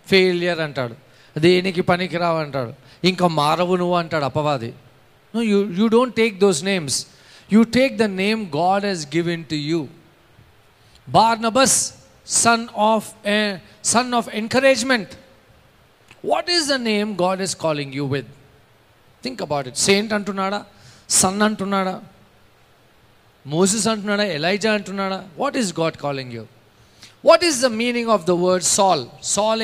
failure 0.07 0.59
అంటాడు. 0.59 0.95
దేనికి 1.35 1.81
పనికిరావు 1.81 2.37
అంటాడు 2.37 2.73
ఇంకా 3.03 3.27
మారవు 3.41 3.75
నువ్వు 3.75 3.95
అంటాడు 3.97 4.25
అపవాది 4.25 4.71
No, 5.33 5.41
you, 5.41 5.65
you 5.65 5.89
don't 5.89 6.15
take 6.15 6.39
those 6.39 6.63
names. 6.63 7.07
You 7.49 7.65
take 7.65 7.97
the 7.97 8.07
name 8.07 8.49
God 8.49 8.83
has 8.83 9.03
given 9.05 9.43
to 9.45 9.57
you. 9.57 9.89
Barnabas, 11.07 11.73
son 12.23 12.69
of 12.73 13.13
a 13.25 13.59
son 13.81 14.13
of 14.13 14.29
encouragement. 14.29 15.17
What 16.21 16.47
is 16.47 16.67
the 16.67 16.79
name 16.79 17.15
God 17.15 17.41
is 17.41 17.53
calling 17.53 17.91
you 17.91 18.05
with? 18.05 18.27
Think 19.23 19.41
about 19.41 19.67
it. 19.67 19.75
Saint 19.87 20.13
అంటున్నాడా 20.17 20.59
son 21.09 21.41
అంటున్నాడా 21.41 21.95
Moses 23.45 23.87
అంటున్నాడా 23.87 24.23
Elijah 24.37 24.71
అంటున్నాడా 24.73 25.19
what 25.37 25.57
is 25.57 25.73
God 25.81 25.97
calling 25.97 26.33
you 26.33 26.45
what 27.25 27.43
is 27.43 27.61
the 27.61 27.65
meaning 27.75 28.09
of 28.09 28.25
the 28.25 28.31
word 28.45 28.63
Saul 28.71 29.03
Saul 29.23 29.61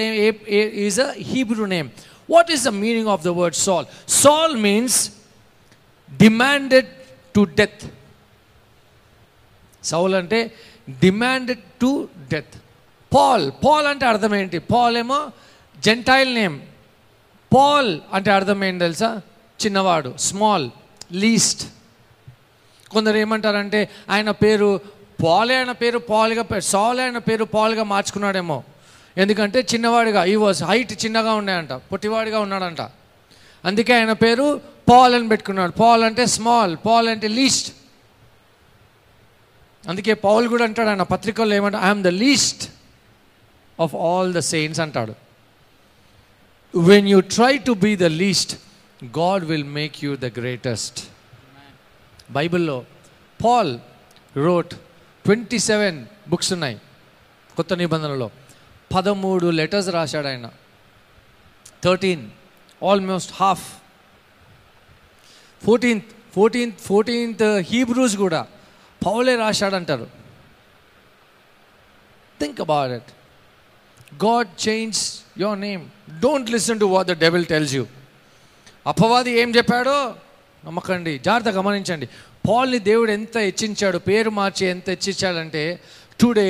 is 0.86 1.00
a 1.00 1.12
Hebrew 1.24 1.66
name 1.66 1.90
what 2.30 2.52
is 2.52 2.64
the 2.64 2.74
meaning 2.78 3.08
of 3.08 3.24
the 3.24 3.28
word 3.40 3.56
Saul 3.56 3.86
Saul 4.08 4.56
means 4.58 4.98
demanded 6.12 6.90
to 7.36 7.44
death 7.56 7.84
Saul 9.84 10.16
అంటే 10.16 10.40
demanded 11.00 11.64
to 11.80 11.92
death 12.30 12.56
Paul 13.12 13.52
Paul 13.66 13.88
అంటే 13.88 14.06
అర్థం 14.06 14.36
ఏంటి? 14.36 14.60
Paul 14.60 14.98
ఏమో 14.98 15.20
gentile 15.78 16.36
name 16.36 16.56
Paul 17.52 18.00
అంటే 18.14 18.32
అర్థం 18.32 18.64
ఏంటి 18.64 18.80
తెలుసా? 18.80 19.22
చిన్నవాడు 19.60 20.18
స్మాల్ 20.18 20.70
లీస్ట్ 21.14 21.64
కొందరు 22.92 23.18
ఏమంటారంటే 23.18 23.90
ఆయన 24.10 24.32
పేరు 24.32 24.70
పాలే 25.24 25.56
ఆయన 25.58 25.72
పేరు 25.72 26.00
పాల్గా 26.12 26.44
సాల్ 26.60 27.00
ఆయన 27.00 27.18
పేరు 27.18 27.46
పాల్గా 27.56 27.84
మార్చుకున్నాడేమో. 27.94 28.64
ఎందుకంటే 29.18 29.60
చిన్నవాడిగా 29.74 30.22
ఈ 30.26 30.36
వాజ్ 30.36 30.64
హైట్ 30.64 30.94
చిన్నగా 31.06 31.34
ఉన్నాయంట 31.42 31.74
పొట్టివాడిగా 31.92 32.40
ఉన్నాడంట. 32.40 32.82
అందుకే 33.66 33.94
ఆయన 34.00 34.14
పేరు 34.26 34.62
పాల్ 34.90 35.14
అని 35.16 35.28
పెట్టుకున్నాడు. 35.30 35.72
పాల్ 35.72 36.04
అంటే 36.04 36.26
స్మాల్ 36.26 36.74
పాల్ 36.86 37.08
అంటే 37.10 37.28
లీస్ట్ 37.28 37.70
అందుకే 39.90 40.14
పౌల్ 40.14 40.48
కూడా 40.48 40.64
అంటాడు 40.64 40.90
ఆయన 40.90 41.04
పత్రికల్లో 41.04 41.56
ఏమంటే 41.56 41.78
I'm 41.78 42.04
the 42.04 42.08
least 42.24 42.64
of 43.80 43.96
all 43.96 44.34
the 44.34 44.40
saints 44.40 44.82
అంటాడు. 44.86 45.14
When 46.76 47.08
you 47.08 47.20
try 47.36 47.54
to 47.68 47.72
be 47.86 47.96
the 47.96 48.10
least 48.24 48.54
God 49.20 49.46
will 49.46 49.70
make 49.80 49.96
you 50.06 50.16
the 50.16 50.26
greatest 50.40 51.00
బైబిల్లో 52.32 52.78
Paul 53.40 53.74
wrote 54.38 54.74
twenty 55.26 55.60
seven 55.60 56.06
books 56.28 56.54
ఉన్నాయి 56.54 56.78
కొత్త 57.56 57.74
నిబంధనలో. 57.74 58.32
పదమూడు 58.96 59.48
లెటర్స్ 59.50 59.90
రాశాడు 59.90 60.28
ఆయన. 60.28 60.50
Thirteen 61.84 62.30
almost 62.84 63.34
half 63.36 63.74
fourteenth 65.66 66.06
fourteenth 66.36 66.78
fourteenth 66.80 67.44
Hebrews 67.44 68.16
కూడా 68.16 68.48
పౌలే 69.06 69.36
రాశాడంటారు. 69.36 70.08
Think 72.40 72.62
about 72.62 72.92
it 72.92 73.12
God 74.26 74.68
change 74.68 75.20
your 75.40 75.62
name 75.62 75.90
don't 76.20 76.50
listen 76.50 76.80
to 76.80 76.86
what 76.86 77.08
the 77.08 77.12
devil 77.12 77.46
tells 77.46 77.74
you 77.74 77.86
అపవాది 78.88 79.32
ఏం 79.32 79.56
చెప్పాడో? 79.56 80.16
నమ్మకండి. 80.66 81.20
జాగ్రత్త 81.20 81.50
గమనించండి. 81.50 82.10
పాల్ని 82.49 82.79
దేవుడు 82.91 83.13
ఎంత 83.19 83.37
హెచ్చించాడు 83.49 83.99
పేరు 84.09 84.31
మార్చి 84.41 84.65
ఎంత 84.75 84.89
హెచ్చించాడంటే 84.95 85.65
today 86.23 86.49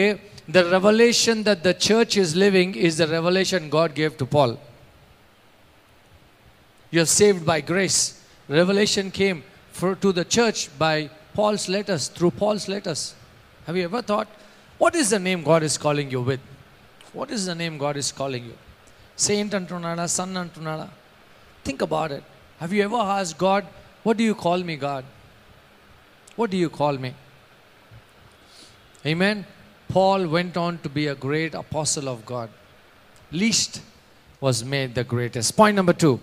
the 0.56 0.64
revolution 0.76 1.42
that 1.48 1.62
the 1.68 1.72
church 1.88 2.16
is 2.22 2.34
living 2.44 2.76
is 2.88 2.96
the 3.02 3.06
revolution 3.16 3.68
God 3.76 3.94
gave 4.00 4.16
to 4.22 4.28
Paul 4.36 4.54
you 6.92 7.02
are 7.02 7.06
saved 7.06 7.44
by 7.44 7.60
grace. 7.60 8.24
Revelation 8.48 9.10
came 9.10 9.42
for, 9.70 9.94
to 9.96 10.12
the 10.12 10.24
church 10.24 10.70
by 10.78 11.10
Paul's 11.34 11.68
letters, 11.68 12.08
through 12.08 12.30
Paul's 12.32 12.68
letters. 12.68 13.14
Have 13.66 13.76
you 13.76 13.84
ever 13.84 14.02
thought, 14.02 14.28
what 14.78 14.94
is 14.94 15.10
the 15.10 15.18
name 15.18 15.42
God 15.42 15.62
is 15.62 15.76
calling 15.76 16.10
you 16.10 16.20
with? 16.20 16.40
What 17.12 17.30
is 17.30 17.46
the 17.46 17.54
name 17.54 17.76
God 17.78 17.96
is 17.96 18.12
calling 18.12 18.44
you? 18.44 18.56
Saint 19.16 19.52
antunada, 19.52 20.08
son 20.08 20.32
antunada. 20.34 20.88
Think 21.64 21.82
about 21.82 22.12
it. 22.12 22.22
Have 22.60 22.72
you 22.72 22.82
ever 22.82 22.96
asked 22.96 23.36
God, 23.36 23.66
what 24.02 24.16
do 24.16 24.24
you 24.24 24.34
call 24.34 24.58
me, 24.58 24.76
God? 24.76 25.04
What 26.40 26.50
do 26.50 26.56
you 26.56 26.70
call 26.70 26.96
me? 26.98 27.14
Amen. 29.04 29.46
Paul 29.88 30.26
went 30.28 30.56
on 30.56 30.78
to 30.78 30.88
be 30.88 31.06
a 31.06 31.14
great 31.14 31.54
apostle 31.54 32.08
of 32.08 32.24
God. 32.26 32.48
Least 33.32 33.80
was 34.40 34.64
made 34.64 34.94
the 34.94 35.04
greatest. 35.04 35.56
Point 35.56 35.76
number 35.76 35.92
two. 35.92 36.20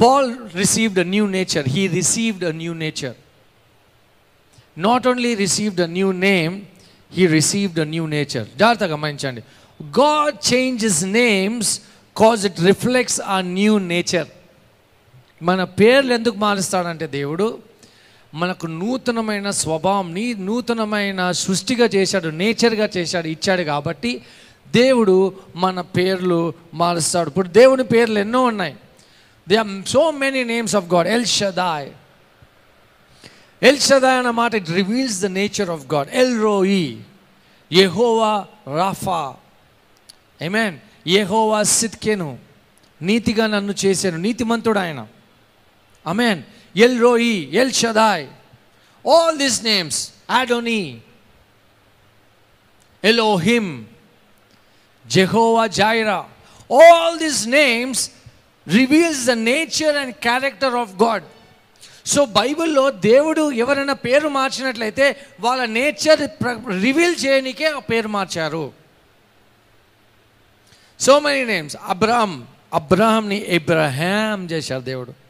Paul 0.00 0.26
received 0.54 0.96
a 0.98 1.04
new 1.04 1.26
nature. 1.26 1.62
He 1.62 1.88
received 1.88 2.42
a 2.42 2.52
new 2.52 2.74
nature. 2.74 3.14
Not 4.76 5.06
only 5.06 5.34
received 5.34 5.78
a 5.80 5.86
new 5.86 6.12
name, 6.12 6.68
he 7.10 7.26
received 7.26 7.76
a 7.78 7.84
new 7.94 8.06
nature. 8.16 8.44
జాగ్రత్తగా 8.60 8.90
గమనించండి 8.94 9.42
God 10.00 10.36
changes 10.50 11.00
names 11.20 11.70
cause 12.16 12.42
it 12.48 12.60
reflects 12.68 13.20
a 13.34 13.38
new 13.56 13.74
nature 13.92 14.28
మన 15.48 15.64
పేర్లు 15.80 16.12
ఎందుకు 16.18 16.38
మారుస్తాడంటే 16.46 17.06
దేవుడు 17.18 17.46
మనకు 18.33 18.67
నూతనమైన 18.67 19.49
స్వభావంని 19.49 20.33
నూతనమైన 20.33 21.31
సృష్టిగా 21.31 21.85
చేశాడు 21.85 22.27
నేచర్గా 22.27 22.89
చేశాడు 22.97 23.27
ఇచ్చాడు 23.27 23.61
కాబట్టి 23.61 24.21
దేవుడు 24.71 25.33
మన 25.55 25.81
పేర్లు 25.81 26.53
మారుస్తాడు. 26.73 27.29
ఇప్పుడు 27.29 27.47
దేవుని 27.47 27.83
పేర్లు 27.83 28.19
ఎన్నో 28.19 28.43
ఉన్నాయి. 28.43 28.75
They 29.49 29.55
are 29.55 29.87
so 29.87 30.11
many 30.11 30.43
names 30.43 30.75
of 30.75 30.85
God 30.85 31.07
El 31.07 31.25
Shaddai 31.25 31.89
El 33.63 33.79
Shaddai 33.79 34.17
అన్న 34.17 34.29
మాట 34.29 34.55
it 34.55 34.69
reveals 34.69 35.21
the 35.21 35.25
nature 35.25 35.69
of 35.69 35.93
God 35.93 36.09
El 36.13 36.41
Roi 36.41 37.01
Jehovah 37.71 38.45
Rapha 38.77 39.35
amen 40.41 40.77
యెహోవా 41.07 41.63
సిత్కెను 41.63 42.37
నీతిగా 43.01 43.47
నన్ను 43.47 43.73
చేశాను 43.85 44.17
నీతిమంతుడు 44.17 44.79
ఆయన. 44.79 45.07
Amen 46.07 46.43
El 46.75 47.01
Roi 47.01 47.55
El 47.55 47.71
Shaddai 47.71 48.27
all 49.09 49.37
this 49.37 49.63
names 49.63 50.11
Adonai 50.29 51.01
Elohim 53.41 53.85
Jehovah 55.07 55.67
Jireh 55.67 56.29
all 56.73 57.19
this 57.19 57.47
names 57.47 58.11
reveals 58.67 59.25
the 59.25 59.31
nature 59.31 59.97
and 59.97 60.15
character 60.15 60.75
of 60.75 61.03
God 61.03 61.23
so 62.05 62.25
బైబిల్లో 62.25 62.91
దేవుడు 62.91 63.51
ఎవరైనా 63.51 63.93
పేరు 63.93 64.27
మార్చినట్లయితే 64.27 65.25
వాళ్ళ 65.39 65.65
నేచర్ 65.65 66.21
రివీల్ 66.81 67.25
చేయనికే 67.25 67.65
ఆ 67.65 67.79
పేరు 67.79 68.07
మార్చారు. 68.07 68.73
సో 70.99 71.19
మెనీ 71.19 71.45
నేమ్స్ 71.45 71.77
అబ్రాహం 71.85 72.47
అబ్రాహంని 72.73 73.35
ఇబ్రాహాం 73.35 74.45
చేశారు 74.45 74.81
దేవుడు. 74.81 75.20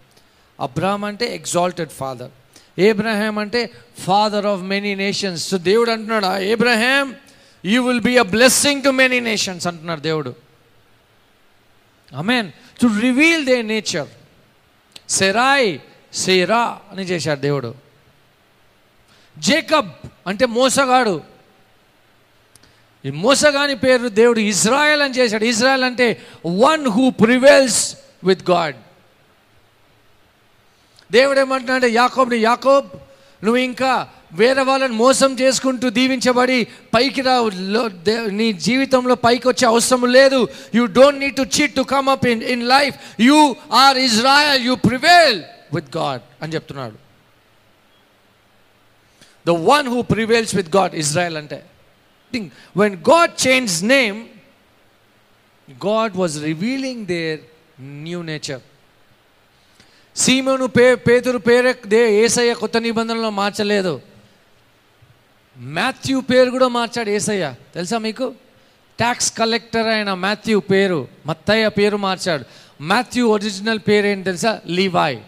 అబ్రాహం 0.62 1.06
అంటే 1.06 1.36
ఎగ్జాల్టెడ్ 1.36 1.90
ఫాదర్ 1.90 2.32
ఏబ్రహాం 2.80 3.38
అంటే 3.38 3.70
father 4.00 4.46
of 4.46 4.62
many 4.62 4.96
nations 4.96 5.50
so 5.50 5.58
దేవుడు 5.58 5.92
అంటున్నాడు 5.92 6.42
Abraham 6.42 7.16
you 7.66 7.88
will 7.88 8.00
be 8.00 8.18
a 8.18 8.22
blessing 8.22 8.84
to 8.84 8.90
many 8.90 9.20
nations 9.20 9.68
అంటున్నాడు 9.68 10.02
దేవుడు. 10.02 10.36
Amen 12.16 12.52
to 12.82 13.00
reveal 13.00 13.46
they 13.46 13.62
nature 13.62 14.08
Sarai 15.10 15.80
Sarah 16.14 16.80
అని 16.92 17.04
చేశాడు 17.04 17.40
దేవుడు. 17.40 17.76
జేకబ్ 19.38 19.90
అంటే 20.28 20.46
మోసగాడు. 20.46 21.22
ఈ 23.06 23.12
మోసగాని 23.12 23.76
పేరు 23.76 24.08
దేవుడు 24.08 24.40
ఇజ్రాయెల్ 24.40 25.02
అని 25.02 25.14
చేశాడు. 25.14 25.46
ఇజ్రాయెల్ 25.46 25.84
అంటే 25.84 26.22
one 26.46 26.88
who 26.88 27.10
prevails 27.10 27.96
with 28.24 28.50
God 28.52 28.76
దేవుడు 31.12 31.40
ఏమంటున్నాడు 31.40 31.86
యాకోబ్ని 31.86 32.38
యాకోబ్ 32.38 32.88
నువ్వు 33.44 33.58
ఇంకా 33.58 34.10
వేరే 34.34 34.62
వాళ్ళని 34.62 34.94
మోసం 34.94 35.40
చేసుకుంటూ 35.40 35.90
దీవించబడి 35.90 36.68
పైకి 36.94 37.22
రా 37.22 37.36
నీ 38.32 38.54
జీవితంలో 38.54 39.16
పైకి 39.16 39.48
వచ్చే 39.48 39.68
అవసరం 39.68 40.06
లేదు. 40.06 40.48
You 40.76 40.86
don't 40.86 41.20
need 41.20 41.36
to 41.36 41.42
cheat 41.42 41.76
to 41.76 41.82
come 41.82 42.10
up 42.10 42.28
in 42.28 42.44
in 42.44 42.68
life 42.68 42.96
you 43.20 43.56
are 43.72 43.98
Israel 43.98 44.66
you 44.66 44.76
prevail 44.76 45.44
with 45.74 45.98
God 45.98 46.22
అని 46.42 46.54
చెప్తున్నాడు. 46.54 46.96
The 49.46 49.50
one 49.50 49.88
who 49.88 50.02
prevails 50.02 50.56
with 50.56 50.76
God 50.76 50.96
Israel 50.96 51.38
అంటే 51.38 51.66
think 52.34 52.54
when 52.78 52.96
God 52.96 53.48
change 53.48 53.84
name 53.84 54.28
God 55.86 56.18
was 56.18 56.44
revealing 56.44 57.06
their 57.06 57.40
new 57.82 58.22
nature 58.24 58.62
సీమోను 60.16 60.68
పే 60.68 60.96
పేతురు 60.96 61.38
పేరు 61.38 61.88
they 61.88 62.16
ఏసయ్య 62.16 62.54
కొత్త 62.54 62.78
నిబంధనలో 62.78 63.30
మార్చలేదు. 63.30 64.02
Matthew 65.58 66.22
పేరు 66.22 66.50
కూడా 66.50 66.68
మార్చాడు 66.68 67.10
ఏసయ్య. 67.10 67.54
తెలుసా 67.74 67.98
మీకు? 67.98 68.34
ట్యాక్స్ 68.98 69.38
కలెక్టర్ 69.38 69.88
అయిన 69.88 70.14
మాథ్యూ 70.14 70.60
పేరు 70.60 71.08
మత్తయ్య 71.26 71.70
పేరు 71.70 71.98
మార్చాడు. 71.98 72.46
మాథ్యూ 72.82 73.28
ఒరిజినల్ 73.28 73.80
పేరు 73.80 74.08
ఏంటి 74.08 74.26
తెలుసా? 74.26 74.62
Levi. 74.68 75.20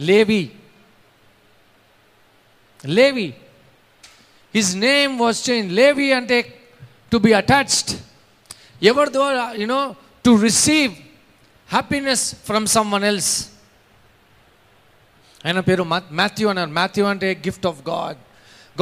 Levi. 0.00 0.50
Levi. 2.84 3.34
His 4.54 4.76
name 4.76 5.20
was 5.20 5.50
change. 5.50 5.72
Levi 5.72 6.12
అంటే 6.12 6.60
టు 7.12 7.18
బి 7.18 7.32
అటాచ్డ్. 7.32 8.00
ఎవరి 8.82 9.12
ద్వారా 9.12 9.54
you know 9.58 9.94
to 10.26 10.40
receive 10.42 10.94
happiness 11.70 12.34
from 12.34 12.66
someone 12.92 13.04
else. 13.04 13.51
ఆయన 15.44 15.60
పేరు 15.60 15.82
మాథ్యూ 16.20 16.48
అన్నారు. 16.48 16.70
మాథ్యూ 16.70 17.04
అంటే 17.06 17.34
gift 17.46 17.66
of 17.66 17.80
God 17.88 18.18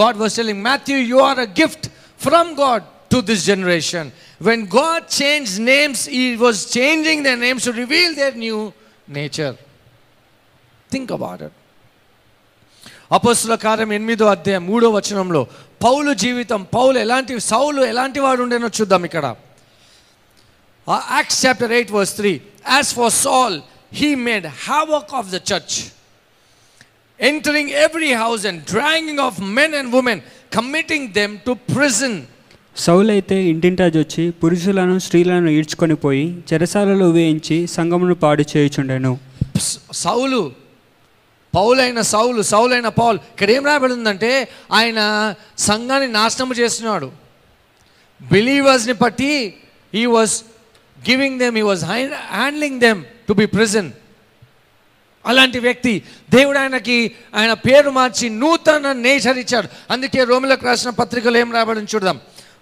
God 0.01 0.17
was 0.17 0.37
telling 0.37 0.63
Matthew 0.63 0.97
you 1.13 1.19
are 1.21 1.41
a 1.41 1.49
gift 1.61 1.87
from 2.21 2.55
God 2.55 2.85
to 3.13 3.21
this 3.21 3.45
generation 3.45 4.11
when 4.43 4.67
God 4.67 5.23
change 5.23 5.61
names 5.61 6.09
he 6.09 6.35
was 6.35 6.79
changing 6.79 7.25
the 7.25 7.29
names 7.29 7.65
to 7.65 7.71
reveal 7.71 8.15
their 8.15 8.37
new 8.39 8.73
nature 9.09 9.57
think 10.93 11.13
about 11.13 11.43
it 11.43 11.57
అపస్సుల 13.13 13.55
కార్యం 13.55 13.93
ఎనిమిదో 13.93 14.27
అధ్యాయం 14.27 14.67
మూడో 14.67 14.91
వచనంలో 14.91 15.47
పౌలు 15.85 16.15
జీవితం 16.15 16.63
పౌలు 16.75 16.99
ఎలాంటి 16.99 17.41
సౌలు 17.41 17.83
ఎలాంటి 17.83 18.21
వాడు 18.21 18.43
ఉండేనో 18.43 18.69
చూద్దాం 18.81 19.05
ఇక్కడ. 19.05 19.27
Acts 21.17 21.47
chapter 21.47 21.73
eight 21.73 21.93
verse 21.93 22.17
three 22.17 22.41
as 22.71 22.95
for 22.95 23.13
Saul 23.13 23.57
he 23.93 24.15
made 24.15 24.47
havoc 24.47 25.15
of 25.15 25.29
the 25.29 25.35
church 25.35 25.77
entering 27.21 27.71
every 27.71 28.13
house 28.13 28.47
and 28.47 28.61
dragging 28.65 29.19
off 29.19 29.41
men 29.41 29.75
and 29.75 29.95
women 29.95 30.21
committing 30.53 31.09
them 31.09 31.39
to 31.39 31.53
prison 31.75 32.23
సౌలైతే 32.77 33.45
ఇంటింటా 33.45 33.85
వచ్చి 33.85 34.31
పురుషులను 34.31 34.99
స్త్రీలను 34.99 35.51
ఈడ్చుకొని 35.51 35.95
పోయి 35.95 36.45
చెరసాలలో 36.53 37.11
వేయించి 37.11 37.67
సంగమును 37.67 38.15
పాడు 38.15 38.45
చేయుచుండెను. 38.57 39.19
సౌలు 39.93 40.53
పౌలైన 41.55 42.01
సౌలు 42.01 42.43
సౌలైన 42.43 42.89
పౌల్ 42.89 43.19
ఇక్కడ 43.33 43.51
ఏం 43.51 43.65
రాబడి 43.65 43.93
ఉందంటే 43.93 44.49
ఆయన 44.73 45.01
సంఘాన్ని 45.59 46.09
నాశనం 46.13 46.53
చేస్తున్నాడు. 46.53 47.11
బిలీవర్స్ని 48.33 48.93
బట్టి 48.93 49.55
he 49.95 50.07
was 50.07 50.43
giving 51.09 51.39
them 51.39 51.59
he 51.59 51.61
was 51.61 51.85
handling 51.85 52.81
them 52.81 53.05
to 53.29 53.33
be 53.33 53.47
prison 53.47 53.91
అలాంటి 55.25 55.59
వ్యక్తి 55.59 55.93
దేవుడు 56.31 56.59
ఆయనకి 56.59 56.99
ఆయన 57.39 57.53
పేరు 57.67 57.91
మార్చి 57.91 58.27
నూతన 58.43 58.93
నేచర్ 59.07 59.39
ఇచ్చాడు. 59.39 59.69
అందుకే 59.91 60.21
రోమిలకు 60.25 60.65
రాసిన 60.65 60.91
పత్రికలు 61.01 61.39
ఏం 61.39 61.51
రాబడి 61.57 61.81
చూద్దాం. 61.95 62.17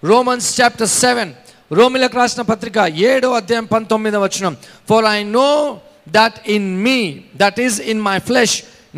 రోమన్స్ 0.09 0.49
చాప్టర్ 0.61 0.91
సెవెన్ 1.03 1.31
రోమిలకు 1.71 2.17
రాసిన 2.17 2.41
పత్రిక 2.41 2.77
ఏడో 3.09 3.29
అధ్యాయం 3.31 3.65
పంతొమ్మిదో 3.65 4.19
వచ్చిన 4.21 4.49
for 4.89 5.05
I 5.17 5.19
know 5.23 5.49
that 6.09 6.37
in 6.55 6.69
me 6.85 6.99
that 7.41 7.59
is 7.65 7.79
in 7.91 8.01
my 8.01 8.17
flesh 8.29 8.55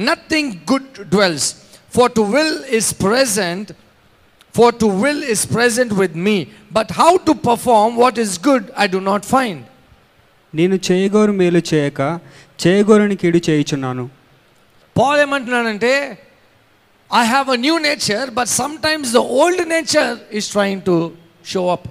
nothing 0.10 0.52
good 0.72 0.92
dwells 1.16 1.48
for 1.96 2.12
to 2.12 2.24
will 2.36 2.58
is 2.80 2.92
present 3.02 3.72
for 4.58 4.76
to 4.76 4.88
will 5.04 5.24
is 5.34 5.44
present 5.56 5.94
with 5.94 6.16
me 6.28 6.38
but 6.72 6.92
how 7.02 7.12
to 7.26 7.36
perform 7.50 7.98
what 7.98 8.20
is 8.20 8.36
good 8.48 8.68
I 8.80 8.88
do 8.88 9.02
not 9.12 9.26
find 9.26 9.62
నేను 10.54 10.76
చేయగోరు 10.88 11.32
మేలు 11.32 11.62
చేయక 11.74 12.02
చేయగోరని 12.68 13.16
కీడు 13.16 13.40
చేయుచున్నాను. 13.50 14.10
Paul 14.98 15.22
ఏమంటున్నానంటే 15.22 15.94
I 17.16 17.26
have 17.26 17.50
a 17.50 17.56
new 17.56 17.78
nature 17.78 18.30
but 18.30 18.48
sometimes 18.78 19.12
the 19.14 19.18
old 19.18 19.70
nature 19.70 20.36
is 20.36 20.52
trying 20.52 20.82
to 20.82 21.12
show 21.48 21.72
up 21.72 21.88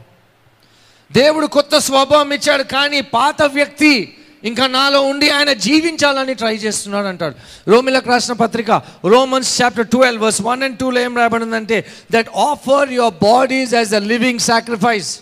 దేవుడు 1.13 1.47
కొత్త 1.47 1.79
స్వభావం 1.79 2.33
ఇచ్చాడు 2.33 2.63
కానీ 2.63 3.01
పాత 3.01 3.43
వ్యక్తి 3.43 4.17
ఇంకా 4.45 4.67
నాలో 4.67 5.03
ఉండి 5.03 5.31
ఆయన 5.31 5.53
జీవించాలని 5.53 6.35
ట్రై 6.35 6.57
చేస్తున్నాడు 6.57 7.07
అంటాడు. 7.07 7.35
రోమిలకు 7.71 8.09
రాసిన 8.09 8.35
పత్రిక 8.35 8.71
Romans 9.05 9.63
chapter 9.63 9.87
twelve 9.87 10.23
verse 10.23 10.43
one 10.43 10.63
and 10.63 10.79
టూలో 10.79 11.01
ఏం 11.01 11.17
రాబడిందంటే 11.17 11.87
that 12.11 12.29
offer 12.37 12.93
your 12.93 13.15
bodies 13.25 13.75
as 13.75 13.95
a 13.95 13.99
living 13.99 14.39
sacrifice 14.39 15.21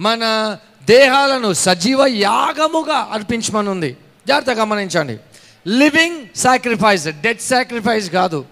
మన 0.00 0.22
దేహాలను 0.86 1.52
సజీవ 1.52 2.06
యాగముగా 2.06 2.98
అర్పించమనుంది. 3.12 3.96
జాగ్రత్తగా 4.28 4.60
గమనించండి. 4.60 5.18
లివింగ్ 5.68 6.28
సాక్రిఫైస్ 6.36 7.08
డెడ్ 7.08 7.40
సాక్రిఫైస్ 7.40 8.10
కాదు. 8.10 8.44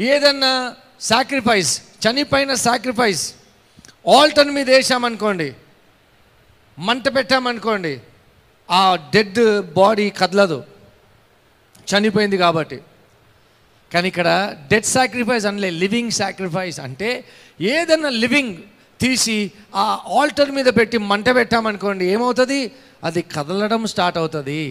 ఏదన్నా 0.00 0.74
సాక్రిఫైస్ 1.00 1.82
చనిపోయిన 2.06 2.54
సాక్రిఫైస్ 2.54 3.34
ఆల్టర్ 4.20 4.50
మీద 4.50 4.70
వేసామనుకోండి 4.70 5.54
మంట 6.78 7.08
పెట్టామనుకోండి 7.08 8.00
ఆ 8.70 8.96
డెడ్ 9.14 9.62
బాడీ 9.74 10.10
కదలదు. 10.10 10.64
చనిపోయింది 11.92 12.36
కాబట్టి. 12.36 12.80
కానీ 13.94 14.08
ఇక్కడ 14.08 14.56
డెడ్ 14.68 14.84
సాక్రిఫైస్ 14.84 15.46
అనలే 15.46 15.70
లివింగ్ 15.70 16.10
సాక్రిఫైస్ 16.10 16.80
అంటే 16.80 17.24
ఏదన్నా 17.60 18.08
లివింగ్ 18.08 18.56
తీసి 19.02 19.36
ఆ 19.74 19.84
ఆల్టర్ 20.20 20.50
మీద 20.56 20.68
పెట్టి 20.78 20.98
మంట 21.10 21.28
పెట్టామనుకోండి 21.38 22.04
ఏమవుతుంది? 22.14 22.60
అది 23.08 23.20
కదలడం 23.34 23.82
స్టార్ట్ 23.92 24.18
అవుతుంది. 24.22 24.62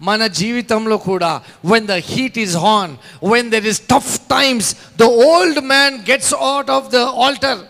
మన 0.00 0.20
జీవితంలో 0.40 0.96
కూడా 1.10 1.30
when 1.72 1.86
the 1.92 1.94
heat 2.10 2.38
is 2.44 2.56
on 2.66 2.92
when 3.32 3.48
there 3.54 3.66
is 3.72 3.82
tough 3.94 4.12
times 4.34 4.70
the 5.00 5.06
old 5.30 5.60
man 5.72 5.96
gets 6.10 6.34
out 6.48 6.70
of 6.76 6.88
the 6.96 7.00
altar 7.24 7.60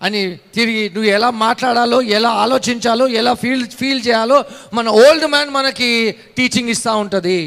అని 0.00 0.22
తిరిగి 0.54 0.82
నువ్వు 0.94 1.08
ఎలా 1.16 1.28
మాట్లాడాలో 1.44 1.98
ఎలా 2.16 2.30
ఆలోచించాలో 2.44 3.04
ఎలా 3.20 3.32
ఫీల్ 3.42 3.62
ఫీల్ 3.80 4.02
చేయాలో 4.08 4.38
మన 4.76 4.88
ఓల్డ్ 5.02 5.26
మ్యాన్ 5.34 5.50
మనకి 5.58 5.90
టీచింగ్ 6.38 6.72
ఇస్తూ 6.74 6.92
ఉంటుంది. 7.04 7.38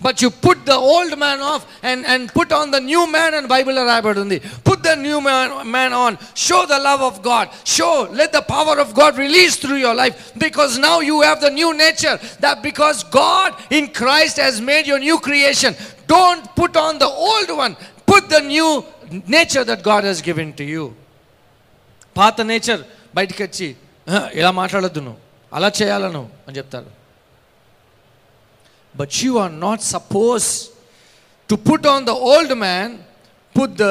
But 0.00 0.18
you 0.24 0.28
put 0.44 0.62
the 0.70 0.74
old 0.94 1.16
man 1.22 1.42
off 1.52 1.62
and 1.90 2.02
and 2.14 2.26
put 2.36 2.52
on 2.58 2.70
the 2.76 2.78
new 2.90 3.02
man 3.14 3.34
and 3.38 3.48
బైబిల్లో 3.54 3.84
రాయబడింది 3.90 4.38
put 4.68 4.82
the 4.88 4.94
new 5.06 5.18
man 5.28 5.52
man 5.76 5.94
on 6.04 6.16
show 6.46 6.58
the 6.72 6.78
love 6.88 7.02
of 7.10 7.20
God 7.28 7.48
show 7.76 7.88
let 8.20 8.34
the 8.38 8.42
power 8.54 8.80
of 8.84 8.92
God 9.00 9.16
release 9.24 9.56
through 9.64 9.76
your 9.84 9.98
life 10.02 10.16
because 10.46 10.74
now 10.88 10.94
you 11.10 11.16
have 11.24 11.40
the 11.46 11.50
new 11.60 11.70
nature 11.84 12.18
that 12.46 12.60
because 12.68 13.00
God 13.20 13.54
in 13.78 13.88
Christ 14.02 14.40
he's 14.46 14.60
made 14.70 14.86
your 14.92 15.04
new 15.08 15.18
creation 15.28 15.76
don't 16.14 16.46
put 16.60 16.78
on 16.86 16.98
the 17.04 17.08
old 17.30 17.54
one 17.62 17.74
put 18.12 18.28
the 18.36 18.40
new 18.52 18.68
nature 19.36 19.66
that 19.72 19.84
God 19.90 20.06
he's 20.10 20.22
given 20.30 20.52
to 20.60 20.66
you 20.74 20.84
పాత 22.16 22.40
nature 22.52 22.82
బయటకొచ్చి 23.16 23.66
ఇలా 24.40 24.50
మాట్లాడద్దును 24.60 25.12
అలా 25.52 25.68
చేయాలను 25.78 26.20
అని 26.46 26.56
చెప్తారు. 26.58 26.90
But 28.96 29.10
you 29.22 29.38
are 29.38 29.60
not 29.60 29.82
suppose 29.82 30.46
to 31.50 31.54
put 31.54 31.86
on 31.86 32.06
the 32.06 32.10
old 32.10 32.54
man 32.54 32.98
put 33.58 33.74
the 33.74 33.82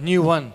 new 0.00 0.22
one 0.22 0.50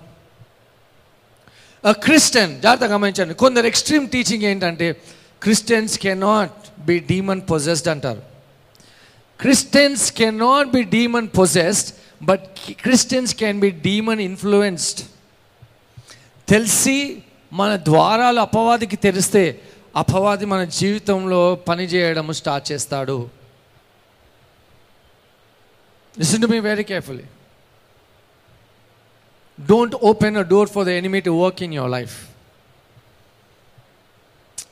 Christian 1.92 2.62
జాగ్రత్తగా 2.62 2.94
గమనించండి. 2.94 3.34
కొందరు 3.34 3.68
ఎక్స్ట్రీమ్ 3.68 4.08
టీచింగ్ 4.08 4.44
ఏంటంటే 4.44 5.02
Christians 5.44 6.00
cannot 6.00 6.82
be 6.86 7.00
demon 7.00 7.42
possessed 7.42 7.88
అంటారు. 7.88 8.22
Christians 9.40 10.12
cannot 10.12 10.70
be 10.70 10.84
demon 10.84 11.28
possessed 11.38 11.96
but 12.26 12.46
Christians 12.80 13.36
can 13.36 13.60
be 13.60 13.70
demon 13.70 14.20
influenced 14.20 15.02
తెలిసి 16.50 17.24
మన 17.54 17.76
ద్వారాలు 17.76 18.40
అపవాదికి 18.40 18.96
తెరిస్తే 18.96 19.62
అపవాది 19.96 20.46
మన 20.46 20.64
జీవితంలో 20.64 21.56
పనిచేయడం 21.56 22.34
స్టార్ట్ 22.34 22.72
చేస్తాడు. 22.72 23.30
Listen 26.18 26.42
to 26.42 26.48
me 26.48 26.60
very 26.60 26.84
carefully 26.84 27.26
don't 29.60 29.96
open 30.10 30.38
a 30.38 30.46
door 30.54 30.70
for 30.76 30.86
the 30.86 30.94
enemy 31.02 31.22
to 31.28 31.32
work 31.44 31.62
in 31.68 31.74
your 31.74 31.92
life 31.92 32.16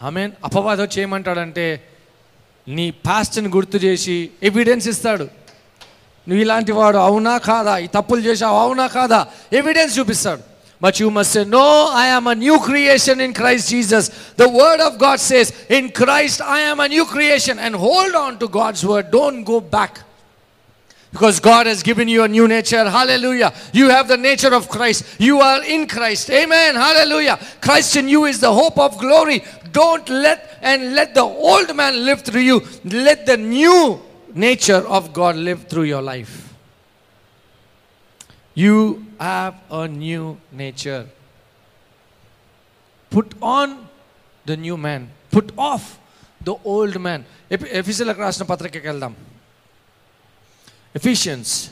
ఆమె 0.07 0.23
అపవాదం 0.43 0.87
చేయమంటాడంటే 0.95 1.65
నీ 2.67 2.85
పాస్ట్ని 3.07 3.49
గుర్తు 3.49 3.77
చేసి 3.77 4.15
ఎవిడెన్స్ 4.43 4.87
ఇస్తాడు. 4.87 5.25
నువ్వు 6.27 6.41
ఇలాంటి 6.41 6.71
వాడు 6.71 6.97
అవునా 6.97 7.37
కాదా? 7.37 7.73
ఈ 7.85 7.87
తప్పులు 7.87 8.21
చేసావు 8.21 8.57
అవునా 8.57 8.87
కాదా? 8.87 9.19
ఎవిడెన్స్ 9.59 9.93
చూపిస్తాడు. 9.99 10.41
But 10.81 10.97
you 11.01 11.07
must 11.09 11.33
say 11.33 11.43
no 11.57 11.67
I 12.03 12.05
am 12.17 12.27
a 12.27 12.35
new 12.45 12.55
creation 12.69 13.21
in 13.25 13.33
Christ 13.33 13.69
Jesus 13.69 14.07
the 14.41 14.47
word 14.59 14.81
of 14.81 14.97
God 15.03 15.21
says 15.31 15.51
in 15.77 15.89
Christ 16.01 16.41
I 16.57 16.59
am 16.71 16.81
a 16.81 16.87
new 16.95 17.05
creation 17.05 17.59
and 17.59 17.77
hold 17.85 18.17
on 18.25 18.37
to 18.43 18.49
God's 18.59 18.85
word 18.91 19.09
don't 19.09 19.41
go 19.51 19.59
back 19.59 19.97
Because 21.14 21.40
God 21.40 21.66
has 21.66 21.82
given 21.82 22.06
you 22.06 22.22
a 22.22 22.28
new 22.28 22.46
nature. 22.46 22.88
Hallelujah. 22.88 23.52
You 23.72 23.90
have 23.90 24.06
the 24.06 24.16
nature 24.16 24.54
of 24.54 24.68
Christ. 24.68 25.04
You 25.18 25.40
are 25.40 25.64
in 25.64 25.88
Christ. 25.88 26.30
Amen. 26.30 26.76
Hallelujah. 26.76 27.38
Christ 27.60 27.96
in 27.96 28.08
you 28.08 28.26
is 28.26 28.38
the 28.40 28.52
hope 28.52 28.78
of 28.78 28.96
glory. 28.98 29.42
Don't 29.72 30.08
let 30.08 30.58
and 30.62 30.94
let 30.94 31.14
the 31.14 31.22
old 31.22 31.74
man 31.74 32.04
live 32.04 32.22
through 32.22 32.42
you. 32.42 32.62
Let 32.84 33.26
the 33.26 33.36
new 33.36 34.00
nature 34.34 34.86
of 34.86 35.12
God 35.12 35.34
live 35.34 35.64
through 35.64 35.84
your 35.84 36.02
life. 36.02 36.54
You 38.54 39.06
have 39.18 39.54
a 39.70 39.88
new 39.88 40.38
nature. 40.52 41.06
Put 43.10 43.34
on 43.42 43.88
the 44.44 44.56
new 44.56 44.76
man. 44.76 45.10
Put 45.30 45.52
off 45.58 45.98
the 46.44 46.54
old 46.64 47.00
man. 47.00 47.24
ఎఫీసీలకు 47.50 48.20
రాసిన 48.24 48.44
పత్రికకి 48.50 48.86
వెళ్దాం 48.90 49.14
Ephesians. 50.95 51.71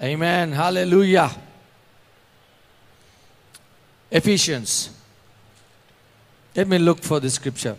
Amen. 0.00 0.52
Hallelujah. 0.52 1.28
Ephesians. 4.12 4.90
Let 6.54 6.68
me 6.68 6.78
look 6.78 7.02
for 7.02 7.18
the 7.18 7.30
scripture. 7.30 7.76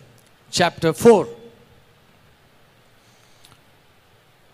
Chapter 0.51 0.91
4, 0.91 1.27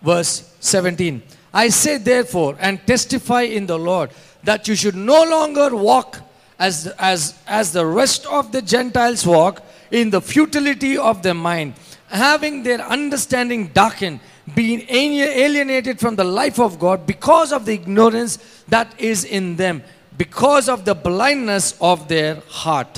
verse 0.04 0.54
17. 0.60 1.24
I 1.52 1.70
say, 1.70 1.98
therefore, 1.98 2.56
and 2.60 2.86
testify 2.86 3.42
in 3.42 3.66
the 3.66 3.80
Lord 3.80 4.12
that 4.44 4.68
you 4.68 4.76
should 4.76 4.96
no 4.96 5.24
longer 5.24 5.76
walk 5.76 6.20
as, 6.60 6.88
as, 7.00 7.38
as 7.48 7.74
the 7.74 7.86
rest 7.86 8.28
of 8.28 8.52
the 8.52 8.62
Gentiles 8.62 9.26
walk 9.26 9.64
in 9.90 10.12
the 10.12 10.22
futility 10.22 10.98
of 10.98 11.24
their 11.24 11.34
mind 11.34 11.74
having 12.12 12.64
their 12.64 12.82
understanding 12.88 13.68
darkened, 13.70 14.20
being 14.56 14.82
alienated 14.90 16.00
from 16.00 16.16
the 16.16 16.24
life 16.24 16.60
of 16.60 16.80
God 16.80 17.06
because 17.06 17.52
of 17.52 17.66
the 17.66 17.74
ignorance 17.74 18.38
that 18.68 18.94
is 19.00 19.24
in 19.24 19.56
them, 19.56 19.84
because 20.18 20.68
of 20.70 20.86
the 20.86 20.96
blindness 20.96 21.76
of 21.82 22.08
their 22.08 22.36
heart. 22.62 22.94